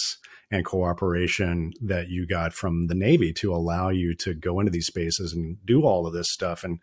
[0.50, 4.86] and cooperation that you got from the Navy to allow you to go into these
[4.86, 6.64] spaces and do all of this stuff.
[6.64, 6.80] And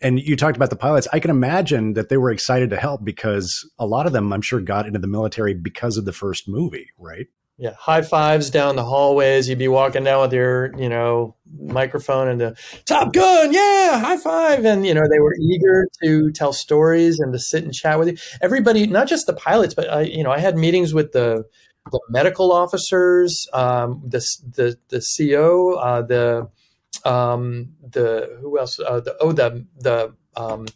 [0.00, 1.06] and you talked about the pilots.
[1.12, 4.42] I can imagine that they were excited to help because a lot of them, I'm
[4.42, 7.26] sure, got into the military because of the first movie, right?
[7.58, 9.46] Yeah, high fives down the hallways.
[9.46, 14.16] You'd be walking down with your, you know, microphone and the Top Gun, yeah, high
[14.16, 17.98] five, and you know they were eager to tell stories and to sit and chat
[17.98, 18.16] with you.
[18.40, 21.44] Everybody, not just the pilots, but I, you know, I had meetings with the
[21.90, 24.20] the medical officers, um, the
[24.56, 26.48] the the CO, uh, the
[27.04, 28.78] um, the who else?
[28.78, 30.66] Uh, the oh the the um,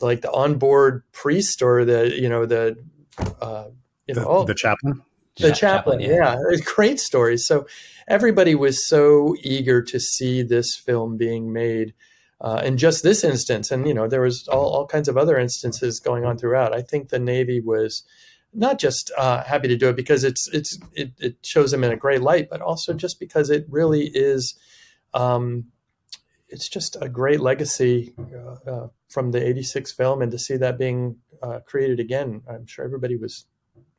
[0.00, 2.76] like the onboard priest or the you know the
[3.40, 3.66] uh,
[4.06, 5.02] you know the, oh, the chaplain.
[5.38, 6.36] The chaplain, yeah.
[6.50, 7.46] yeah, great stories.
[7.46, 7.66] So
[8.06, 11.94] everybody was so eager to see this film being made.
[12.38, 15.38] Uh, in just this instance, and you know there was all, all kinds of other
[15.38, 16.74] instances going on throughout.
[16.74, 18.02] I think the Navy was
[18.52, 21.92] not just uh, happy to do it because it's it's it, it, shows them in
[21.92, 24.54] a great light, but also just because it really is
[25.14, 25.66] um,
[26.48, 30.78] it's just a great legacy uh, uh, from the 86 film and to see that
[30.78, 33.46] being uh, created again i'm sure everybody was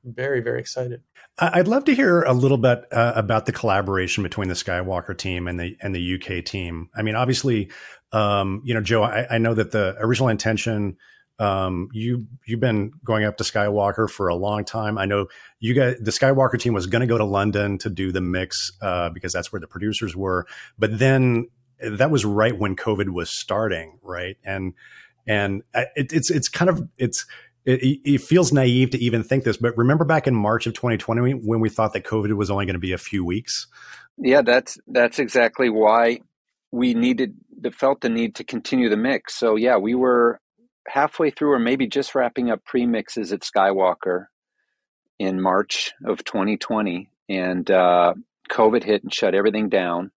[0.04, 1.02] very very excited.
[1.40, 5.48] I'd love to hear a little bit uh, about the collaboration between the skywalker team
[5.48, 6.90] and the and the uk team.
[6.96, 7.72] I mean obviously
[8.12, 10.98] um, you know joe I, I, know that the original intention
[11.40, 14.98] um, you you've been going up to Skywalker for a long time.
[14.98, 15.28] I know
[15.60, 15.96] you guys.
[16.00, 19.34] The Skywalker team was going to go to London to do the mix uh, because
[19.34, 20.46] that's where the producers were.
[20.78, 24.38] But then that was right when COVID was starting, right?
[24.44, 24.74] And
[25.28, 27.26] and uh, it, it's it's kind of it's
[27.66, 31.32] it, it, feels naive to even think this, but remember back in March of 2020
[31.32, 33.68] when we thought that COVID was only going to be a few weeks.
[34.18, 36.20] Yeah, that's that's exactly why
[36.72, 39.36] we needed the felt the need to continue the mix.
[39.36, 40.40] So yeah, we were
[40.88, 44.26] halfway through, or maybe just wrapping up pre mixes at Skywalker
[45.20, 48.14] in March of 2020, and uh,
[48.52, 50.12] COVID hit and shut everything down.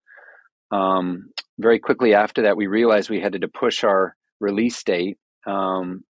[0.71, 5.17] Um, very quickly after that, we realized we had to push our release date.
[5.45, 6.03] Um,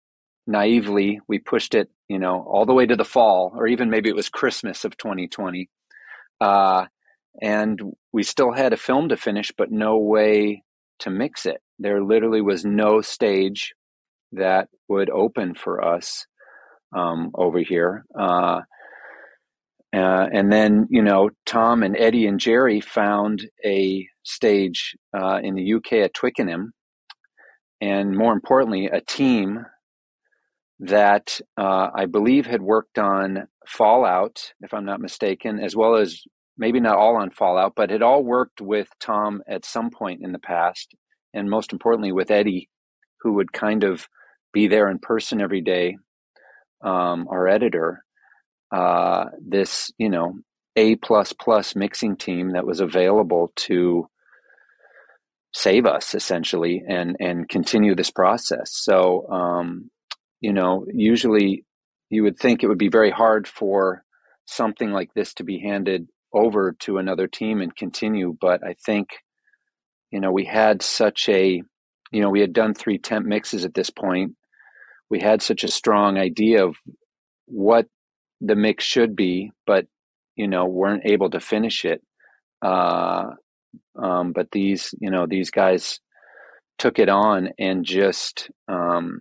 [0.46, 4.08] naively, we pushed it, you know, all the way to the fall, or even maybe
[4.08, 5.68] it was Christmas of 2020.
[6.40, 6.86] Uh,
[7.40, 7.80] and
[8.12, 10.62] we still had a film to finish, but no way
[10.98, 11.62] to mix it.
[11.78, 13.74] There literally was no stage
[14.32, 16.26] that would open for us
[16.94, 18.04] um, over here.
[18.18, 18.60] Uh,
[19.94, 25.54] uh, and then, you know, Tom and Eddie and Jerry found a stage uh, in
[25.54, 26.72] the UK at Twickenham,
[27.80, 29.66] and more importantly, a team
[30.78, 36.22] that uh, I believe had worked on Fallout, if I'm not mistaken, as well as
[36.56, 40.32] maybe not all on Fallout, but had all worked with Tom at some point in
[40.32, 40.94] the past,
[41.34, 42.68] and most importantly with Eddie,
[43.20, 44.08] who would kind of
[44.52, 45.98] be there in person every day,
[46.82, 48.04] um, our editor.
[48.70, 50.34] Uh, this, you know,
[50.76, 54.08] A plus plus mixing team that was available to
[55.54, 58.70] save us essentially and and continue this process.
[58.72, 59.90] So, um,
[60.40, 61.64] you know, usually
[62.08, 64.04] you would think it would be very hard for
[64.46, 68.36] something like this to be handed over to another team and continue.
[68.40, 69.10] But I think,
[70.10, 71.62] you know, we had such a,
[72.10, 74.34] you know, we had done three temp mixes at this point.
[75.12, 76.74] We had such a strong idea of
[77.44, 77.86] what
[78.40, 79.84] the mix should be, but,
[80.36, 82.00] you know, weren't able to finish it.
[82.62, 83.24] Uh,
[84.02, 86.00] um, but these, you know, these guys
[86.78, 89.20] took it on and just um,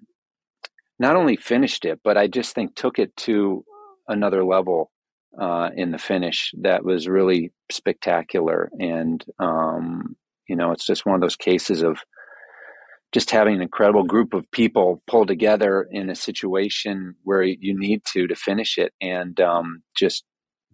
[0.97, 3.65] not only finished it, but I just think took it to
[4.07, 4.91] another level
[5.37, 8.69] uh, in the finish that was really spectacular.
[8.79, 10.15] And, um,
[10.47, 11.97] you know, it's just one of those cases of
[13.11, 18.03] just having an incredible group of people pull together in a situation where you need
[18.13, 20.23] to to finish it and um, just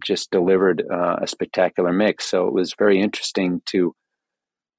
[0.06, 2.30] just delivered uh, a spectacular mix.
[2.30, 3.96] So it was very interesting to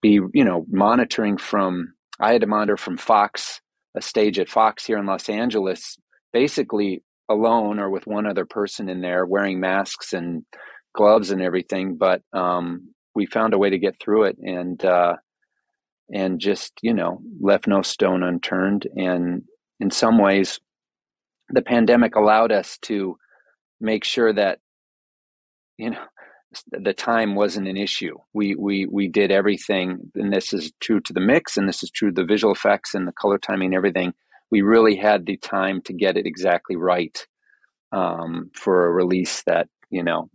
[0.01, 1.94] be, you know, monitoring from.
[2.21, 3.61] I had to monitor from Fox,
[3.97, 5.97] a stage at Fox here in Los Angeles,
[6.33, 10.44] basically alone or with one other person in there wearing masks and
[10.94, 15.14] gloves and everything but um, we found a way to get through it and uh,
[16.12, 18.87] and just you know left no stone unturned.
[18.97, 19.42] And
[19.81, 20.61] in some ways
[21.51, 23.16] the pandemic allowed us to
[23.81, 24.59] make sure that
[25.77, 26.05] you know
[26.71, 28.16] the time wasn't an issue.
[28.33, 31.90] We we we did everything and this is true to the mix and this is
[31.90, 34.14] true to the visual effects and the color timing and everything.
[34.51, 37.27] We really had the time to get it exactly right
[37.92, 40.31] um, for a release that you know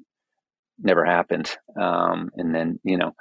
[0.79, 1.55] never happened.
[1.79, 3.13] Um, and then you know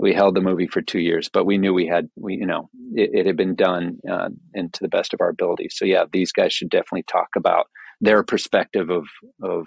[0.00, 2.70] we held the movie for two years, but we knew we had we you know
[2.94, 5.68] it, it had been done uh, and to the best of our ability.
[5.70, 7.66] So yeah, these guys should definitely talk about
[8.00, 9.06] their perspective of
[9.42, 9.66] of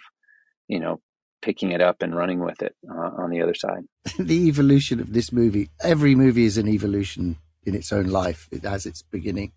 [0.68, 1.00] you know
[1.42, 3.84] picking it up and running with it uh, on the other side.
[4.20, 5.70] the evolution of this movie.
[5.82, 8.48] Every movie is an evolution in its own life.
[8.52, 9.52] It has its beginning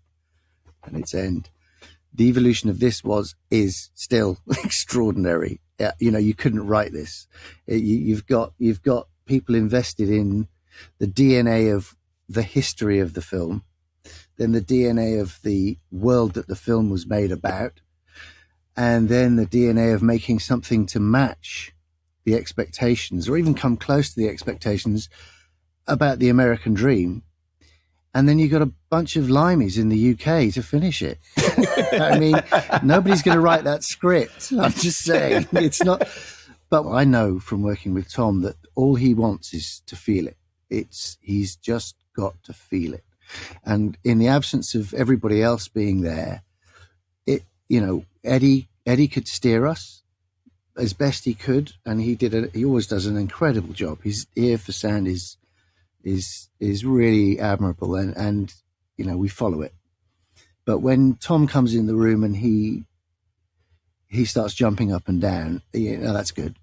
[0.83, 1.49] and its end.
[2.13, 5.59] The evolution of this was is still extraordinary.
[5.99, 7.27] You know, you couldn't write this.
[7.65, 10.47] You've got you've got people invested in
[10.99, 11.95] the DNA of
[12.29, 13.63] the history of the film,
[14.37, 17.81] then the DNA of the world that the film was made about,
[18.75, 21.73] and then the DNA of making something to match
[22.25, 25.09] the expectations or even come close to the expectations
[25.87, 27.23] about the American dream
[28.17, 31.19] and then you've got a bunch of limeys in the UK to finish it.
[32.01, 32.41] I mean,
[32.83, 34.51] nobody's going to write that script.
[34.59, 36.01] I'm just saying it's not.
[36.71, 40.35] But I know from working with Tom that all he wants is to feel it.
[40.69, 43.05] It's he's just got to feel it,
[43.63, 46.43] and in the absence of everybody else being there,
[47.25, 50.03] it you know Eddie Eddie could steer us
[50.77, 52.33] as best he could, and he did.
[52.33, 54.01] A, he always does an incredible job.
[54.03, 55.37] His ear for sound is
[56.03, 58.53] is is really admirable, and and
[58.95, 59.73] you know we follow it.
[60.65, 62.83] But when Tom comes in the room and he
[64.07, 66.57] he starts jumping up and down, you know that's good.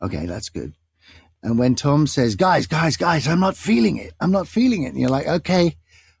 [0.00, 0.74] Okay, that's good.
[1.42, 4.12] And when Tom says, "Guys, guys, guys, I'm not feeling it.
[4.20, 5.76] I'm not feeling it," and you're like, "Okay,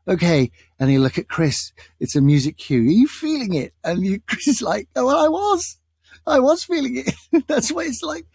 [0.08, 0.50] okay,"
[0.80, 1.72] and you look at Chris.
[2.00, 2.80] It's a music cue.
[2.80, 3.72] Are you feeling it?
[3.84, 5.78] And you, Chris is like, "Oh, well, I was."
[6.26, 7.14] I was feeling it.
[7.48, 8.26] That's what it's like.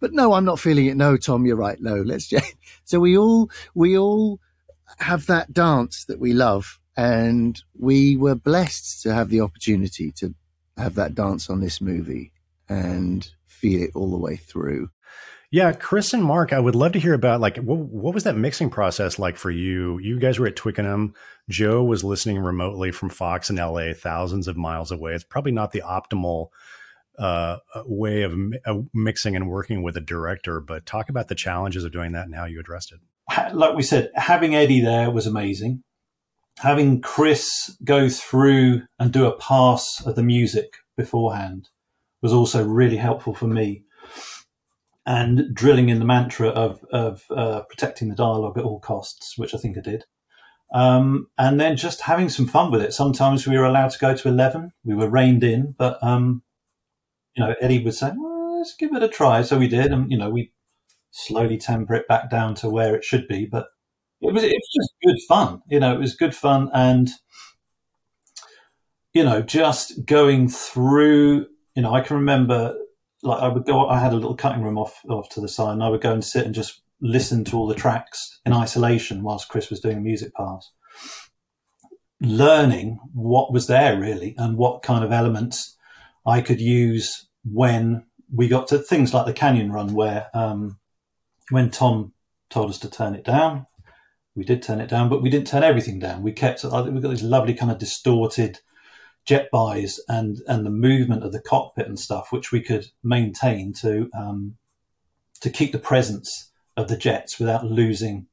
[0.00, 0.96] But no, I'm not feeling it.
[0.96, 1.78] No, Tom, you're right.
[1.80, 2.54] No, let's just.
[2.86, 4.40] So we all, we all
[4.98, 6.78] have that dance that we love.
[6.96, 10.34] And we were blessed to have the opportunity to
[10.76, 12.32] have that dance on this movie
[12.68, 14.90] and feel it all the way through.
[15.54, 18.36] Yeah, Chris and Mark, I would love to hear about like what, what was that
[18.36, 20.00] mixing process like for you?
[20.00, 21.14] You guys were at Twickenham.
[21.48, 25.14] Joe was listening remotely from Fox in LA, thousands of miles away.
[25.14, 26.48] It's probably not the optimal
[27.20, 28.34] uh, way of
[28.92, 32.34] mixing and working with a director, but talk about the challenges of doing that and
[32.34, 33.54] how you addressed it.
[33.54, 35.84] Like we said, having Eddie there was amazing.
[36.58, 41.68] Having Chris go through and do a pass of the music beforehand
[42.22, 43.83] was also really helpful for me
[45.06, 49.54] and drilling in the mantra of, of uh, protecting the dialogue at all costs, which
[49.54, 50.04] I think I did.
[50.72, 52.92] Um, and then just having some fun with it.
[52.94, 54.72] Sometimes we were allowed to go to 11.
[54.84, 56.42] We were reined in, but, um,
[57.36, 59.42] you know, Eddie would say, well, let's give it a try.
[59.42, 59.92] So we did.
[59.92, 60.52] And, you know, we
[61.10, 63.46] slowly temper it back down to where it should be.
[63.46, 63.66] But
[64.20, 65.62] it was, it was just good fun.
[65.68, 66.70] You know, it was good fun.
[66.72, 67.10] And,
[69.12, 71.46] you know, just going through,
[71.76, 72.74] you know, I can remember
[73.24, 73.88] like I would go.
[73.88, 76.12] I had a little cutting room off off to the side, and I would go
[76.12, 80.02] and sit and just listen to all the tracks in isolation whilst Chris was doing
[80.02, 80.70] music pass,
[82.20, 85.76] learning what was there really and what kind of elements
[86.26, 90.78] I could use when we got to things like the Canyon Run, where um,
[91.50, 92.12] when Tom
[92.50, 93.66] told us to turn it down,
[94.34, 96.22] we did turn it down, but we didn't turn everything down.
[96.22, 98.60] We kept we got this lovely kind of distorted
[99.24, 103.72] jet buys and and the movement of the cockpit and stuff, which we could maintain
[103.74, 104.56] to um,
[105.40, 108.26] to keep the presence of the jets without losing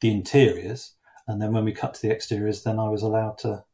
[0.00, 0.94] the interiors.
[1.26, 3.64] And then when we cut to the exteriors, then I was allowed to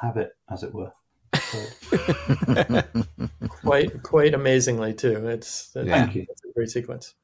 [0.00, 0.92] have it, as it were.
[1.34, 2.82] So,
[3.48, 5.28] quite quite amazingly too.
[5.28, 6.26] It's, it's thank you.
[6.28, 7.14] It's a great sequence.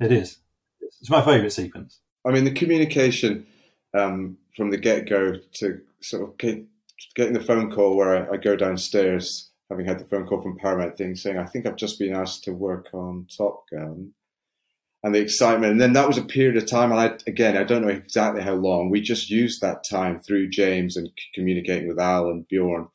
[0.00, 0.38] It is.
[0.80, 2.00] It's my favourite sequence.
[2.26, 3.46] I mean, the communication
[3.94, 6.38] um, from the get go to sort of
[7.14, 10.56] getting the phone call where I, I, go downstairs, having had the phone call from
[10.56, 14.12] Paramount thing saying, I think I've just been asked to work on Top Gun.
[15.04, 15.72] And the excitement.
[15.72, 16.90] And then that was a period of time.
[16.90, 18.90] And I, again, I don't know exactly how long.
[18.90, 22.88] We just used that time through James and communicating with Al and Bjorn,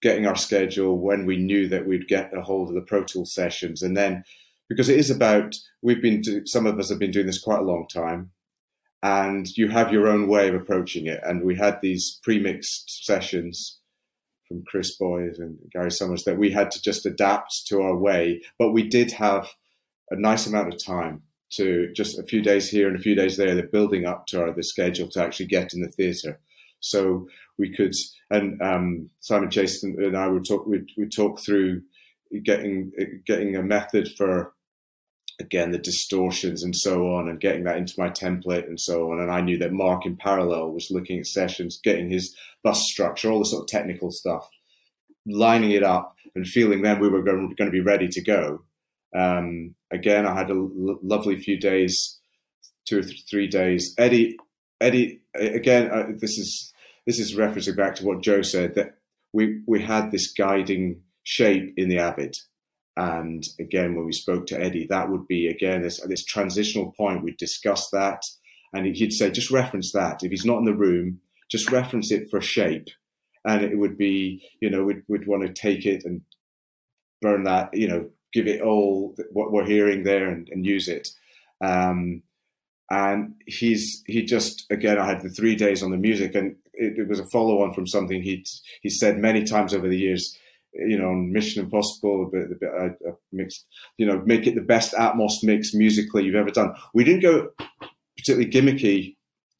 [0.00, 3.34] getting our schedule when we knew that we'd get a hold of the Pro Tools
[3.34, 3.82] sessions.
[3.82, 4.22] And then,
[4.68, 7.64] because it is about, we've been, some of us have been doing this quite a
[7.64, 8.30] long time
[9.02, 11.20] and you have your own way of approaching it.
[11.24, 13.78] And we had these pre-mixed sessions
[14.46, 18.42] from Chris Boyes and Gary Summers that we had to just adapt to our way,
[18.58, 19.48] but we did have
[20.10, 23.36] a nice amount of time to just a few days here and a few days
[23.36, 23.54] there.
[23.54, 26.40] They're building up to our the schedule to actually get in the theatre,
[26.80, 27.28] so
[27.58, 27.94] we could.
[28.30, 30.66] And um, Simon Chase and I would talk.
[30.66, 31.82] We we talk through
[32.42, 32.92] getting
[33.26, 34.52] getting a method for
[35.42, 39.20] again the distortions and so on and getting that into my template and so on.
[39.20, 43.30] And i knew that mark in parallel was looking at sessions getting his bus structure
[43.30, 44.48] all the sort of technical stuff
[45.26, 48.62] lining it up and feeling then we were going, to be ready to go.
[49.14, 52.18] Um, again i had a l- lovely few days
[52.86, 53.94] two or th- three days.
[53.98, 54.38] Eddie
[54.80, 56.72] eddie again uh, this is
[57.06, 58.94] this is referencing back to what joe said that
[59.32, 62.34] we we had this guiding shape in the avid
[62.96, 67.22] and again, when we spoke to Eddie, that would be again this, this transitional point.
[67.22, 68.22] We'd discuss that,
[68.72, 70.22] and he'd say, just reference that.
[70.22, 71.20] If he's not in the room,
[71.50, 72.88] just reference it for shape,
[73.44, 76.20] and it would be, you know, we'd, we'd want to take it and
[77.22, 81.08] burn that, you know, give it all what we're hearing there and, and use it.
[81.62, 82.22] Um,
[82.90, 86.98] and he's he just again, I had the three days on the music, and it,
[86.98, 88.46] it was a follow on from something he'd
[88.82, 90.36] he said many times over the years
[90.74, 93.66] you know, on Mission Impossible, a bit, bit uh, uh, mixed,
[93.98, 96.74] you know, make it the best Atmos mix musically you've ever done.
[96.94, 97.50] We didn't go
[98.16, 99.16] particularly gimmicky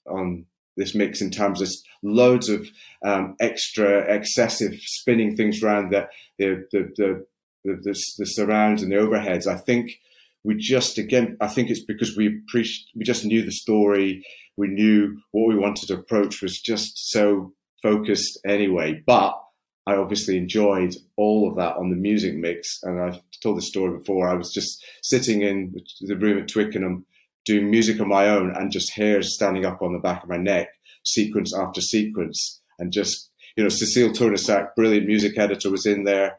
[0.06, 0.46] on
[0.76, 1.68] this mix in terms of
[2.02, 2.66] loads of
[3.04, 6.08] um, extra excessive spinning things around the
[6.38, 7.26] the the, the
[7.64, 9.46] the, the, the surrounds and the overheads.
[9.46, 10.00] I think
[10.44, 14.24] we just again, I think it's because we appreciate, we just knew the story,
[14.56, 17.52] we knew what we wanted to approach was just so
[17.82, 19.38] focused anyway, but
[19.86, 22.78] I obviously enjoyed all of that on the music mix.
[22.82, 24.28] And I've told this story before.
[24.28, 27.04] I was just sitting in the room at Twickenham
[27.44, 30.36] doing music on my own and just hairs standing up on the back of my
[30.36, 30.68] neck,
[31.04, 32.60] sequence after sequence.
[32.78, 36.38] And just, you know, Cecile Tournesac, brilliant music editor, was in there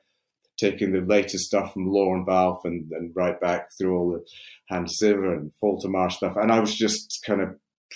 [0.57, 4.23] taking the latest stuff from Lorne Balfe and, and right back through all the
[4.69, 5.51] Hans Zimmer and
[5.85, 6.37] Mar stuff.
[6.37, 7.55] And I was just kind of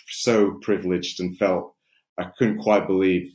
[0.09, 1.73] so privileged and felt
[2.19, 3.31] I couldn't quite believe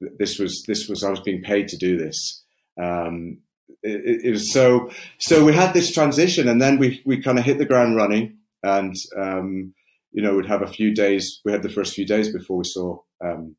[0.00, 2.42] this was this was I was being paid to do this.
[2.80, 3.38] Um,
[3.82, 7.44] it, it, was so so we had this transition, and then we we kind of
[7.44, 9.74] hit the ground running, and um,
[10.12, 11.40] you know we'd have a few days.
[11.44, 13.56] We had the first few days before we saw um,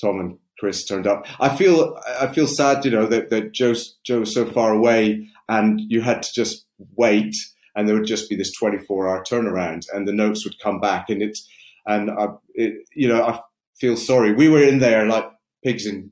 [0.00, 1.26] Tom and Chris turned up.
[1.40, 5.28] I feel I feel sad, you know, that that Joe's Joe was so far away,
[5.48, 6.66] and you had to just
[6.96, 7.34] wait,
[7.74, 11.08] and there would just be this 24 hour turnaround, and the notes would come back,
[11.08, 11.48] and it's
[11.86, 13.40] and I, it, you know, I
[13.80, 14.32] feel sorry.
[14.32, 15.26] We were in there like
[15.62, 16.10] pigs in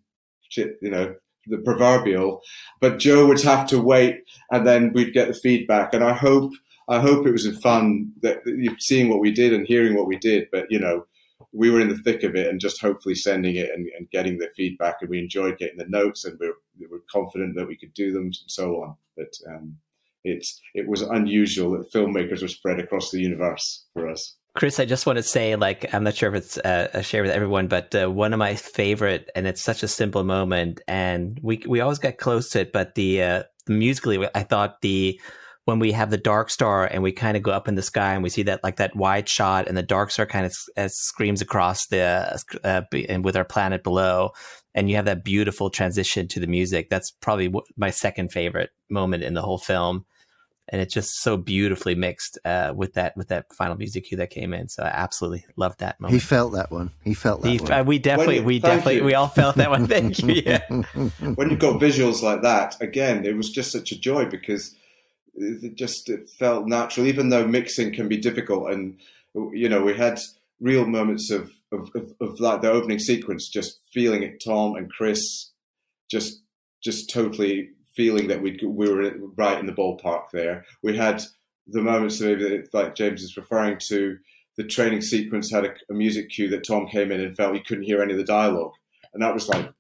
[0.48, 1.14] shit, you know,
[1.46, 2.42] the proverbial,
[2.80, 6.52] but Joe would have to wait, and then we'd get the feedback, and I hope.
[6.88, 10.16] I hope it was fun that, that seeing what we did and hearing what we
[10.16, 11.06] did, but you know,
[11.52, 14.38] we were in the thick of it and just hopefully sending it and, and getting
[14.38, 14.96] the feedback.
[15.00, 17.94] And we enjoyed getting the notes and we were, we were confident that we could
[17.94, 18.96] do them and so on.
[19.16, 19.76] But um,
[20.24, 24.36] it's, it was unusual that filmmakers were spread across the universe for us.
[24.54, 27.22] Chris, I just want to say, like, I'm not sure if it's uh, a share
[27.22, 31.38] with everyone, but uh, one of my favorite, and it's such a simple moment, and
[31.42, 32.72] we we always get close to it.
[32.72, 35.20] But the, uh, musically, I thought the
[35.70, 38.14] when we have the dark star and we kind of go up in the sky
[38.14, 40.88] and we see that like that wide shot and the dark star kind of uh,
[40.88, 44.30] screams across the uh, and with our planet below
[44.74, 49.22] and you have that beautiful transition to the music that's probably my second favorite moment
[49.22, 50.04] in the whole film
[50.70, 54.30] and it's just so beautifully mixed uh, with that with that final music cue that
[54.30, 54.68] came in.
[54.68, 56.14] So I absolutely loved that moment.
[56.14, 56.92] He felt that one.
[57.02, 57.72] He felt that he, one.
[57.72, 59.04] Uh, we definitely, you, we definitely, you.
[59.04, 59.86] we all felt that one.
[59.88, 60.42] Thank you.
[60.46, 60.64] Yeah.
[61.34, 64.76] when you've got visuals like that, again, it was just such a joy because
[65.34, 68.70] it just it felt natural, even though mixing can be difficult.
[68.70, 68.98] And
[69.34, 70.20] you know, we had
[70.60, 74.42] real moments of of, of, of like the opening sequence, just feeling it.
[74.44, 75.50] Tom and Chris,
[76.08, 76.42] just
[76.80, 77.70] just totally
[78.00, 80.64] feeling that we we were right in the ballpark there.
[80.82, 81.22] We had
[81.66, 84.16] the moments maybe like James is referring to.
[84.56, 87.62] The training sequence had a, a music cue that Tom came in and felt he
[87.62, 88.72] couldn't hear any of the dialogue,
[89.12, 89.70] and that was like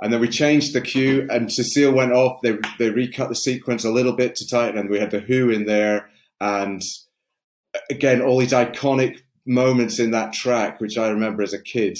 [0.00, 2.40] and then we changed the cue, and Cecile went off.
[2.42, 5.50] They they recut the sequence a little bit to tighten, and we had the Who
[5.50, 6.10] in there,
[6.40, 6.82] and
[7.90, 11.96] again all these iconic moments in that track, which I remember as a kid,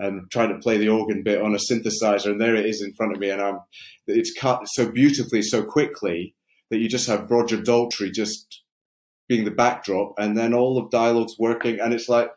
[0.00, 2.92] and trying to play the organ bit on a synthesizer, and there it is in
[2.94, 3.60] front of me, and I'm
[4.06, 6.34] it's cut so beautifully, so quickly
[6.70, 8.62] that you just have Roger Daltrey just
[9.28, 12.30] being the backdrop, and then all of dialogues working, and it's like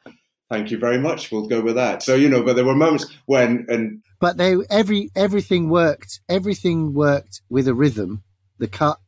[0.50, 1.32] thank you very much.
[1.32, 2.04] We'll go with that.
[2.04, 6.20] So you know, but there were moments when and but they every everything worked.
[6.30, 8.24] Everything worked with a rhythm.
[8.60, 9.00] The cut,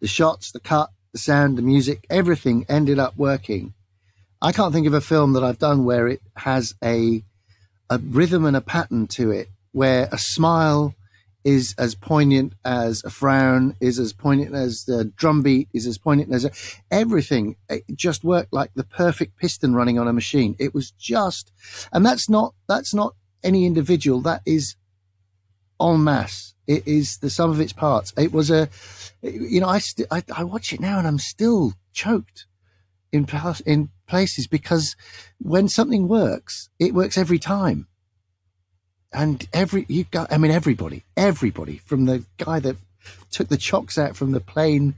[0.00, 3.74] the shots, the cut, the sound, the music, everything ended up working.
[4.40, 7.22] I can't think of a film that I've done where it has a
[7.92, 10.94] a rhythm and a pattern to it, where a smile
[11.44, 15.98] is as poignant as a frown, is as poignant as the drum beat, is as
[15.98, 16.50] poignant as a,
[16.90, 17.56] everything.
[17.68, 20.56] It just worked like the perfect piston running on a machine.
[20.58, 21.52] It was just,
[21.92, 24.20] and that's not that's not any individual.
[24.20, 24.76] That is
[25.80, 26.54] en masse.
[26.66, 28.12] It is the sum of its parts.
[28.16, 28.68] It was a,
[29.20, 32.46] you know, I st- I, I watch it now and I'm still choked
[33.10, 34.94] in past in places because
[35.38, 37.88] when something works, it works every time
[39.14, 42.76] and every you got i mean everybody everybody from the guy that
[43.30, 44.94] took the chocks out from the plane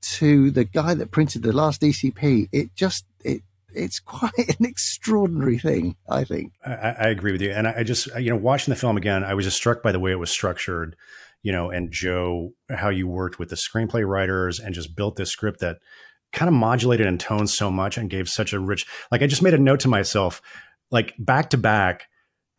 [0.00, 3.42] to the guy that printed the last DCP, it just it
[3.72, 6.52] it's quite an extraordinary thing, I think.
[6.64, 9.34] I, I agree with you, and I, just you know watching the film again, I
[9.34, 10.96] was just struck by the way it was structured,
[11.42, 15.30] you know, and Joe, how you worked with the screenplay writers and just built this
[15.30, 15.78] script that
[16.32, 18.86] kind of modulated in tone so much and gave such a rich.
[19.10, 20.40] Like I just made a note to myself,
[20.90, 22.08] like back to back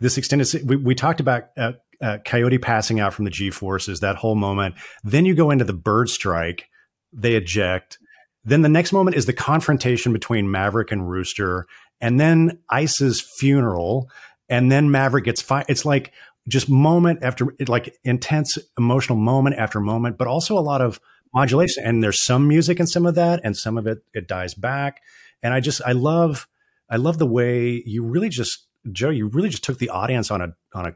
[0.01, 4.01] this extended we, we talked about uh, uh, coyote passing out from the g forces
[4.01, 6.67] that whole moment then you go into the bird strike
[7.13, 7.97] they eject
[8.43, 11.67] then the next moment is the confrontation between maverick and rooster
[12.01, 14.09] and then ice's funeral
[14.49, 16.11] and then maverick gets fired it's like
[16.47, 20.99] just moment after like intense emotional moment after moment but also a lot of
[21.33, 24.53] modulation and there's some music in some of that and some of it it dies
[24.53, 25.01] back
[25.41, 26.47] and i just i love
[26.89, 30.41] i love the way you really just Joe, you really just took the audience on
[30.41, 30.95] a on a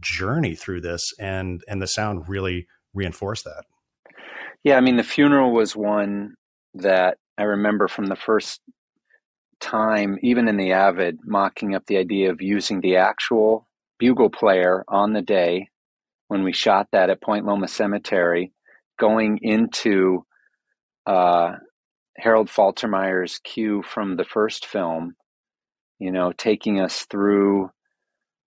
[0.00, 3.64] journey through this, and and the sound really reinforced that.
[4.64, 6.34] Yeah, I mean, the funeral was one
[6.74, 8.60] that I remember from the first
[9.60, 13.68] time, even in the Avid, mocking up the idea of using the actual
[13.98, 15.68] bugle player on the day
[16.28, 18.52] when we shot that at Point Loma Cemetery,
[18.98, 20.24] going into
[21.06, 21.52] uh,
[22.16, 25.14] Harold Faltermeyer's cue from the first film
[25.98, 27.70] you know, taking us through,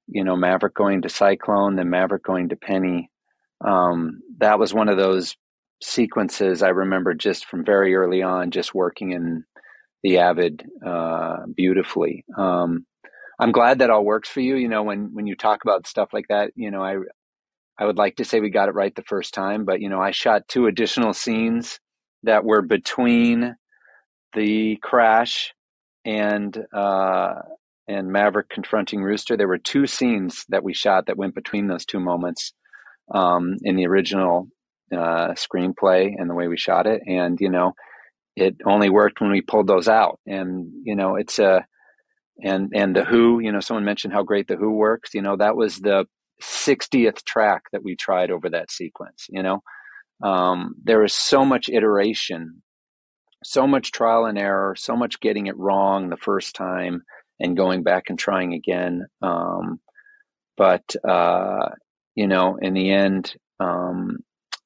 [0.09, 3.11] you know, Maverick going to Cyclone, then Maverick going to Penny.
[3.65, 5.37] Um, that was one of those
[5.83, 9.45] sequences I remember just from very early on, just working in
[10.03, 12.25] the Avid uh, beautifully.
[12.39, 12.87] Um,
[13.39, 14.57] I'm glad that all works for you.
[14.57, 16.97] You know, when when you talk about stuff like that, you know, I
[17.81, 20.01] I would like to say we got it right the first time, but you know,
[20.01, 21.81] I shot two additional scenes
[22.25, 23.57] that were between
[24.35, 25.55] the crash
[26.05, 27.35] and uh,
[27.89, 29.37] and Maverick confronting Rooster.
[29.37, 32.53] There were two scenes that we shot that went between those two moments.
[33.15, 34.49] um, in the original
[34.93, 37.03] uh, screenplay and the way we shot it.
[37.07, 37.73] And, you know,
[38.37, 40.19] it only worked when we pulled those out.
[40.27, 41.67] And, you know, it's a,
[42.43, 45.15] and, and the Who, you know, someone mentioned how great the Who works.
[45.15, 46.07] You know, that was the
[46.43, 49.63] 60th track that we tried over that sequence, you know.
[50.23, 52.63] Um, there is so much iteration,
[53.43, 57.03] so much trial and error, so much getting it wrong the first time
[57.39, 59.07] and going back and trying again.
[59.23, 59.81] Um,
[60.59, 61.71] but, uh,
[62.15, 64.19] you know, in the end, um,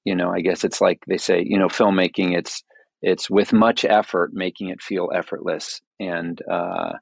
[0.04, 2.64] you know, I guess it's like they say, you know, filmmaking, it's,
[3.00, 5.80] it's with much effort making it feel effortless.
[6.00, 6.94] And, uh,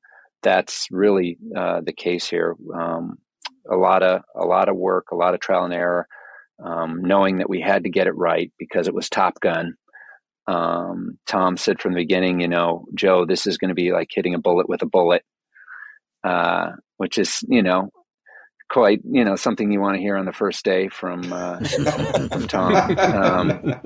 [0.42, 2.54] that's really, uh, the case here.
[2.78, 3.16] Um,
[3.70, 6.06] a lot of, a lot of work, a lot of trial and error,
[6.62, 9.74] um, knowing that we had to get it right because it was Top Gun.
[10.46, 14.08] Um, Tom said from the beginning, you know, Joe, this is going to be like
[14.10, 15.22] hitting a bullet with a bullet,
[16.24, 17.90] uh, which is, you know,
[18.72, 21.58] quite you know something you want to hear on the first day from uh,
[22.28, 22.74] from Tom.
[22.98, 23.82] Um,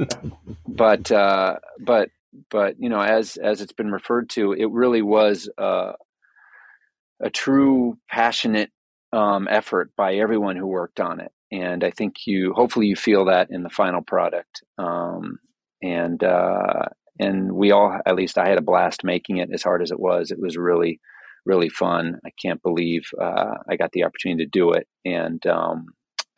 [0.68, 2.10] but uh, but
[2.50, 8.70] but you know as as it's been referred to, it really was a true passionate
[9.16, 13.24] um, effort by everyone who worked on it, and I think you hopefully you feel
[13.26, 14.62] that in the final product.
[14.78, 15.38] Um,
[15.82, 16.84] and uh,
[17.18, 20.00] and we all at least I had a blast making it as hard as it
[20.00, 20.30] was.
[20.30, 21.00] It was really
[21.44, 22.18] really fun.
[22.26, 25.86] I can't believe uh, I got the opportunity to do it, and um,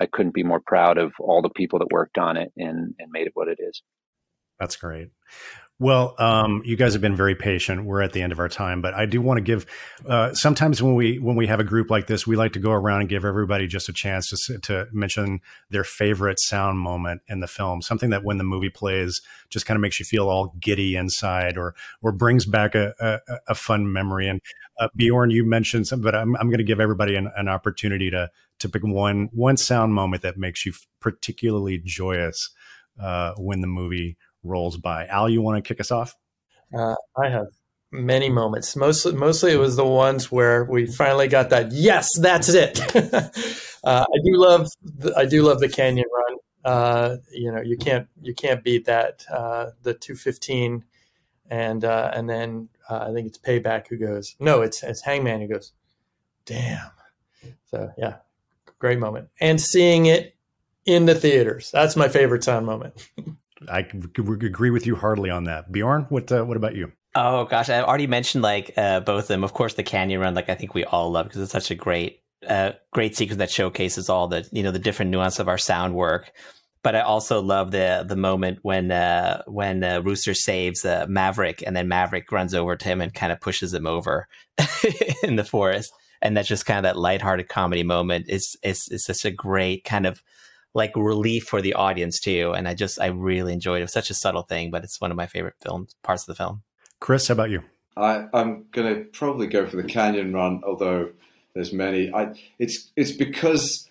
[0.00, 3.10] I couldn't be more proud of all the people that worked on it and, and
[3.10, 3.82] made it what it is.
[4.60, 5.10] That's great.
[5.80, 7.84] Well, um, you guys have been very patient.
[7.84, 9.64] We're at the end of our time, but I do want to give.
[10.04, 12.72] Uh, sometimes when we when we have a group like this, we like to go
[12.72, 17.38] around and give everybody just a chance to to mention their favorite sound moment in
[17.38, 17.80] the film.
[17.80, 19.20] Something that when the movie plays,
[19.50, 23.20] just kind of makes you feel all giddy inside, or or brings back a a,
[23.46, 24.26] a fun memory.
[24.26, 24.40] And
[24.80, 28.10] uh, Bjorn, you mentioned something, but I'm I'm going to give everybody an, an opportunity
[28.10, 32.50] to to pick one one sound moment that makes you particularly joyous
[33.00, 35.06] uh, when the movie rolls by.
[35.06, 36.14] Al, you want to kick us off?
[36.76, 37.48] Uh, I have
[37.90, 38.76] many moments.
[38.76, 41.72] Mostly, mostly it was the ones where we finally got that.
[41.72, 42.80] Yes, that's it.
[43.84, 46.38] uh, I do love, the, I do love the canyon run.
[46.64, 49.24] Uh, you know, you can't, you can't beat that.
[49.32, 50.84] Uh, the two fifteen,
[51.50, 54.36] and uh, and then uh, I think it's Payback who goes.
[54.38, 55.72] No, it's it's Hangman who goes.
[56.44, 56.90] Damn.
[57.70, 58.16] So yeah,
[58.78, 59.28] great moment.
[59.40, 60.34] And seeing it
[60.84, 61.70] in the theaters.
[61.70, 62.94] That's my favorite time moment.
[63.66, 65.72] I agree with you hardly on that.
[65.72, 66.92] Bjorn, what uh, what about you?
[67.14, 69.44] Oh gosh, I already mentioned like uh, both of them.
[69.44, 71.74] Of course, the canyon run, like I think we all love because it's such a
[71.74, 75.58] great, uh, great sequence that showcases all the you know the different nuance of our
[75.58, 76.30] sound work.
[76.82, 81.62] But I also love the the moment when uh, when uh, Rooster saves uh, Maverick,
[81.66, 84.28] and then Maverick runs over to him and kind of pushes him over
[85.22, 85.92] in the forest,
[86.22, 88.26] and that's just kind of that lighthearted comedy moment.
[88.28, 90.22] It's it's it's such a great kind of
[90.78, 92.54] like relief for the audience too.
[92.56, 93.80] And I just I really enjoyed it.
[93.80, 96.28] It was such a subtle thing, but it's one of my favorite film parts of
[96.28, 96.62] the film.
[97.00, 97.62] Chris, how about you?
[97.96, 101.10] I, I'm gonna probably go for the canyon run, although
[101.54, 102.10] there's many.
[102.14, 103.90] I it's it's because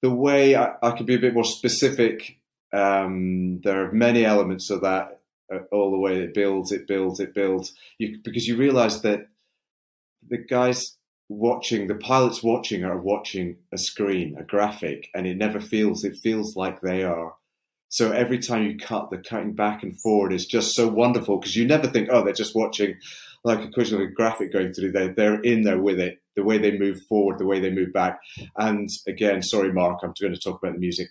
[0.00, 2.38] the way I, I could be a bit more specific.
[2.72, 5.20] Um, there are many elements of that
[5.52, 7.72] uh, all the way it builds, it builds, it builds.
[7.96, 9.28] You, because you realise that
[10.28, 10.97] the guys
[11.28, 16.16] watching the pilots watching are watching a screen, a graphic, and it never feels it
[16.16, 17.34] feels like they are.
[17.90, 21.56] So every time you cut, the cutting back and forward is just so wonderful because
[21.56, 22.96] you never think, oh, they're just watching
[23.44, 24.92] like a question of a graphic going through.
[24.92, 26.18] They they're in there with it.
[26.36, 28.20] The way they move forward, the way they move back,
[28.56, 31.08] and again, sorry, Mark, I'm going to talk about the music.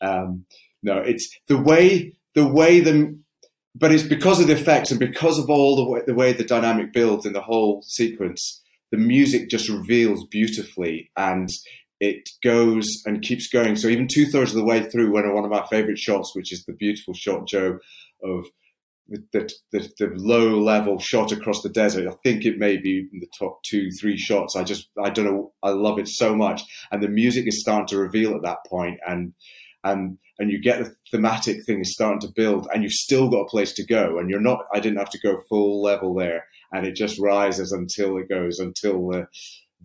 [0.00, 0.46] Um,
[0.82, 3.18] no, it's the way the way the
[3.76, 6.44] but it's because of the effects and because of all the way the way the
[6.44, 8.62] dynamic builds in the whole sequence
[8.94, 11.48] the music just reveals beautifully and
[11.98, 13.74] it goes and keeps going.
[13.74, 16.52] So even two thirds of the way through, when one of my favorite shots, which
[16.52, 17.80] is the beautiful shot, Joe,
[18.22, 18.44] of
[19.08, 22.06] the, the, the, the, low level shot across the desert.
[22.06, 24.54] I think it may be in the top two, three shots.
[24.54, 25.52] I just, I don't know.
[25.64, 26.62] I love it so much.
[26.92, 29.32] And the music is starting to reveal at that point and,
[29.82, 33.42] and, and you get the thematic thing is starting to build and you've still got
[33.42, 34.18] a place to go.
[34.18, 37.72] And you're not, I didn't have to go full level there and it just rises
[37.72, 39.26] until it goes until the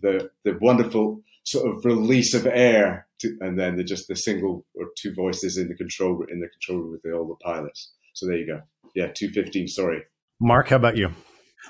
[0.02, 4.64] the, the wonderful sort of release of air, to, and then the, just the single
[4.74, 7.92] or two voices in the control in the control room with the, all the pilots.
[8.14, 8.60] So there you go.
[8.94, 9.68] Yeah, two fifteen.
[9.68, 10.02] Sorry,
[10.40, 10.68] Mark.
[10.68, 11.12] How about you?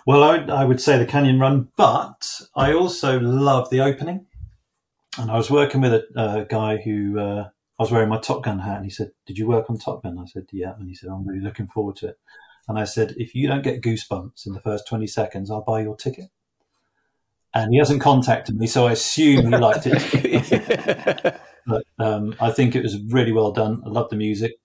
[0.07, 2.23] Well, I, I would say the Canyon Run, but
[2.55, 4.27] I also love the opening.
[5.19, 7.49] And I was working with a, a guy who uh,
[7.79, 10.03] I was wearing my Top Gun hat, and he said, "Did you work on Top
[10.05, 12.19] Gun?" I said, "Yeah," and he said, "I'm really looking forward to it."
[12.71, 15.83] And I said, if you don't get goosebumps in the first 20 seconds, I'll buy
[15.83, 16.27] your ticket.
[17.53, 21.41] And he hasn't contacted me, so I assume he liked it.
[21.67, 23.83] but um, I think it was really well done.
[23.85, 24.61] I love the music,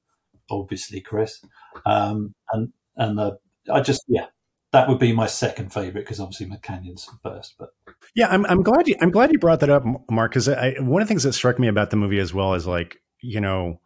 [0.52, 1.44] obviously, Chris,
[1.88, 3.40] um, and and the,
[3.74, 4.28] I just yeah,
[4.72, 7.56] that would be my second favorite because obviously McCanyon's first.
[7.58, 7.70] But
[8.14, 11.08] yeah, I'm I'm glad you I'm glad you brought that up, Mark, because one of
[11.08, 13.80] the things that struck me about the movie as well is like you know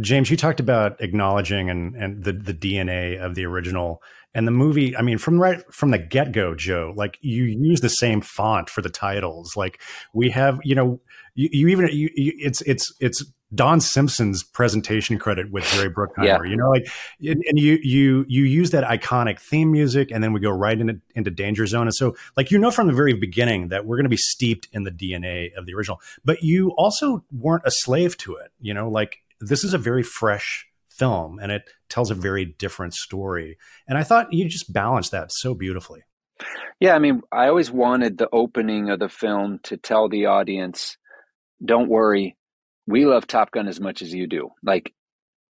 [0.00, 4.02] James, you talked about acknowledging and and the the DNA of the original
[4.34, 4.96] and the movie.
[4.96, 8.68] I mean, from right from the get go, Joe, like you use the same font
[8.68, 9.56] for the titles.
[9.56, 9.80] Like
[10.12, 11.00] we have, you know,
[11.34, 13.24] you, you even you, you, it's it's it's
[13.54, 16.24] Don Simpson's presentation credit with Jerry Bruckheimer.
[16.24, 16.42] Yeah.
[16.42, 16.88] You know, like
[17.22, 21.00] and, you you you use that iconic theme music, and then we go right into
[21.14, 21.86] into Danger Zone.
[21.86, 24.68] And so, like you know, from the very beginning that we're going to be steeped
[24.72, 26.00] in the DNA of the original.
[26.24, 28.50] But you also weren't a slave to it.
[28.60, 32.94] You know, like this is a very fresh film and it tells a very different
[32.94, 33.58] story.
[33.88, 36.02] And I thought you just balanced that so beautifully.
[36.80, 40.96] Yeah, I mean, I always wanted the opening of the film to tell the audience,
[41.64, 42.36] don't worry,
[42.86, 44.50] we love Top Gun as much as you do.
[44.62, 44.92] Like,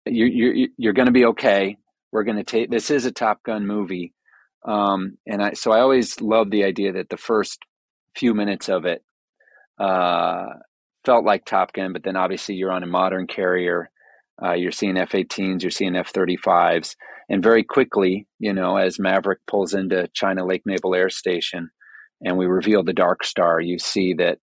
[0.06, 1.78] you're, you're, you're going to be okay.
[2.12, 4.14] We're going to take this is a Top Gun movie.
[4.66, 7.60] Um, and I, so I always love the idea that the first
[8.16, 9.04] few minutes of it
[9.80, 10.46] uh,
[11.08, 13.90] felt like Top Gun, but then obviously you're on a modern carrier.
[14.44, 16.96] Uh, you're seeing F-18s, you're seeing F-35s,
[17.30, 21.70] and very quickly, you know, as Maverick pulls into China Lake Naval Air Station,
[22.22, 24.40] and we reveal the Dark Star, you see that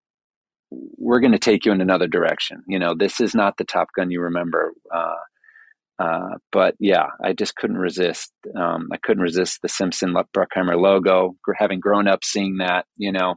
[0.71, 2.63] we're going to take you in another direction.
[2.67, 4.73] You know, this is not the Top Gun you remember.
[4.93, 8.33] Uh, uh, but yeah, I just couldn't resist.
[8.59, 11.37] Um, I couldn't resist the Simpson Bruckheimer logo.
[11.59, 13.35] Having grown up seeing that, you know,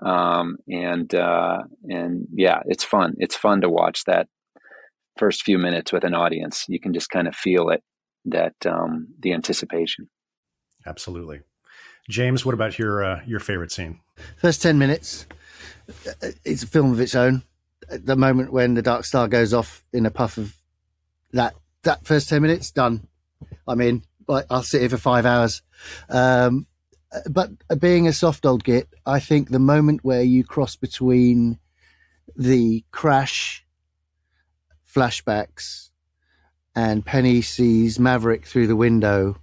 [0.00, 3.14] um, and uh, and yeah, it's fun.
[3.18, 4.28] It's fun to watch that
[5.16, 6.64] first few minutes with an audience.
[6.68, 7.82] You can just kind of feel it
[8.26, 10.08] that um, the anticipation.
[10.86, 11.40] Absolutely,
[12.08, 12.44] James.
[12.44, 14.00] What about your uh, your favorite scene?
[14.36, 15.26] First ten minutes.
[15.88, 17.42] Uh, it's a film of its own.
[17.88, 20.56] The moment when the Dark Star goes off in a puff of
[21.32, 23.06] that that first ten minutes done.
[23.68, 24.42] I mean, in.
[24.50, 25.62] I'll sit here for five hours.
[26.08, 26.66] Um,
[27.30, 31.58] but being a soft old git, I think the moment where you cross between
[32.36, 33.64] the crash
[34.92, 35.90] flashbacks
[36.74, 39.36] and Penny sees Maverick through the window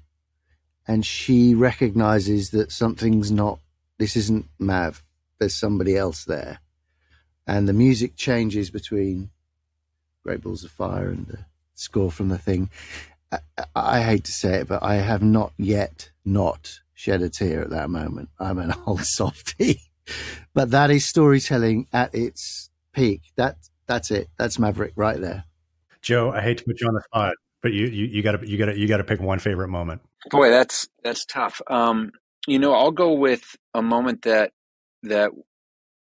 [0.88, 3.60] and she recognizes that something's not,
[3.98, 5.06] this isn't Mav,
[5.40, 6.60] there's somebody else there.
[7.48, 9.30] And the music changes between
[10.24, 11.46] Great Balls of Fire and the
[11.76, 12.70] score from the thing.
[13.32, 13.40] I,
[13.76, 17.72] I hate to say it, but I have not yet not shed a tear at
[17.72, 18.30] that moment.
[18.40, 19.82] I'm an old softy,
[20.54, 23.22] but that is storytelling at its peak.
[23.38, 24.28] That that's it.
[24.38, 25.46] That's Maverick right there.
[26.04, 28.58] Joe, I hate to put you on the spot, but you you got to you
[28.58, 30.02] got to you got to pick one favorite moment.
[30.30, 31.60] Boy, that's that's tough.
[31.68, 32.12] Um,
[32.48, 33.44] you know, I'll go with
[33.74, 34.52] a moment that
[35.04, 35.32] that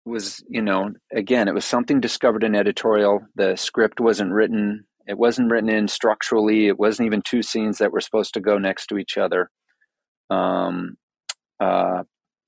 [0.05, 3.21] was, you know, again, it was something discovered in editorial.
[3.35, 4.85] The script wasn't written.
[5.07, 6.67] It wasn't written in structurally.
[6.67, 9.49] It wasn't even two scenes that were supposed to go next to each other.
[10.29, 10.97] Um,
[11.59, 12.03] uh,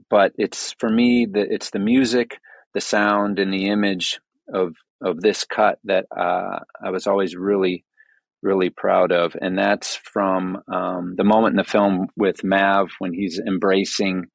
[0.09, 2.39] but it's for me the it's the music,
[2.73, 4.19] the sound, and the image
[4.53, 7.83] of of this cut that uh, I was always really
[8.41, 13.13] really proud of, and that's from um, the moment in the film with Mav when
[13.13, 14.27] he's embracing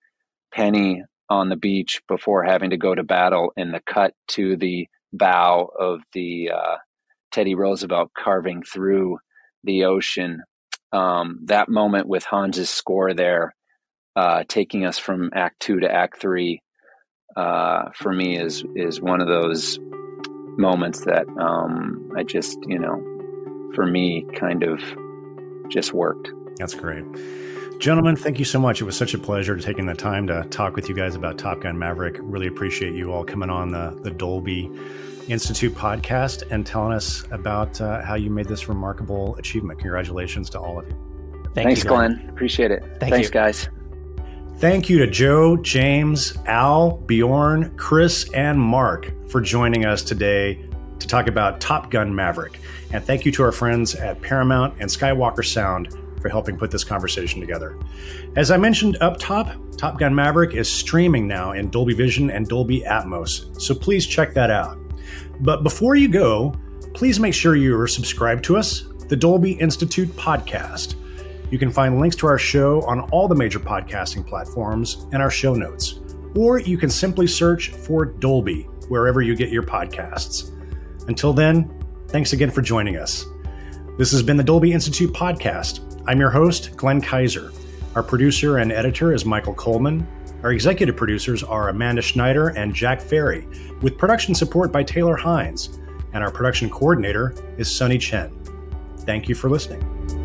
[0.53, 4.89] Penny on the beach before having to go to battle, and the cut to the
[5.13, 6.77] bow of the uh,
[7.33, 9.19] Teddy Roosevelt carving through
[9.65, 10.43] the ocean
[10.93, 13.55] um, that moment with Hans's score there,
[14.17, 16.63] uh, taking us from Act Two to Act Three,
[17.37, 19.79] uh, for me is is one of those
[20.59, 24.83] moments that um, I just you know, for me, kind of
[25.69, 26.31] just worked.
[26.59, 27.05] That's great.
[27.79, 28.81] Gentlemen, thank you so much.
[28.81, 31.63] It was such a pleasure taking the time to talk with you guys about Top
[31.63, 32.17] Gun Maverick.
[32.21, 34.71] Really appreciate you all coming on the, the Dolby
[35.29, 39.79] Institute podcast and telling us about uh, how you made this remarkable achievement.
[39.79, 40.95] Congratulations to all of you.
[41.55, 42.29] Thank Thanks, you, Glenn.
[42.31, 42.83] Appreciate it.
[42.99, 43.33] Thank Thanks, you.
[43.33, 43.69] guys.
[44.57, 50.65] Thank you to Joe, James, Al, Bjorn, Chris, and Mark for joining us today
[50.99, 52.61] to talk about Top Gun Maverick.
[52.93, 56.85] And thank you to our friends at Paramount and Skywalker Sound for helping put this
[56.85, 57.77] conversation together.
[58.37, 62.47] As I mentioned up top, Top Gun Maverick is streaming now in Dolby Vision and
[62.47, 64.79] Dolby Atmos, so please check that out.
[65.41, 66.55] But before you go,
[66.95, 70.95] please make sure you are subscribed to us, the Dolby Institute podcast.
[71.51, 75.31] You can find links to our show on all the major podcasting platforms in our
[75.31, 76.01] show notes,
[76.35, 80.51] or you can simply search for Dolby wherever you get your podcasts.
[81.09, 81.71] Until then,
[82.09, 83.27] thanks again for joining us.
[83.99, 86.03] This has been the Dolby Institute podcast.
[86.07, 87.53] I'm your host, Glenn Kiser.
[87.95, 90.07] Our producer and editor is Michael Coleman.
[90.43, 93.47] Our executive producers are Amanda Schneider and Jack Ferry,
[93.81, 95.79] with production support by Taylor Hines,
[96.13, 98.33] and our production coordinator is Sunny Chen.
[98.99, 100.22] Thank you for listening.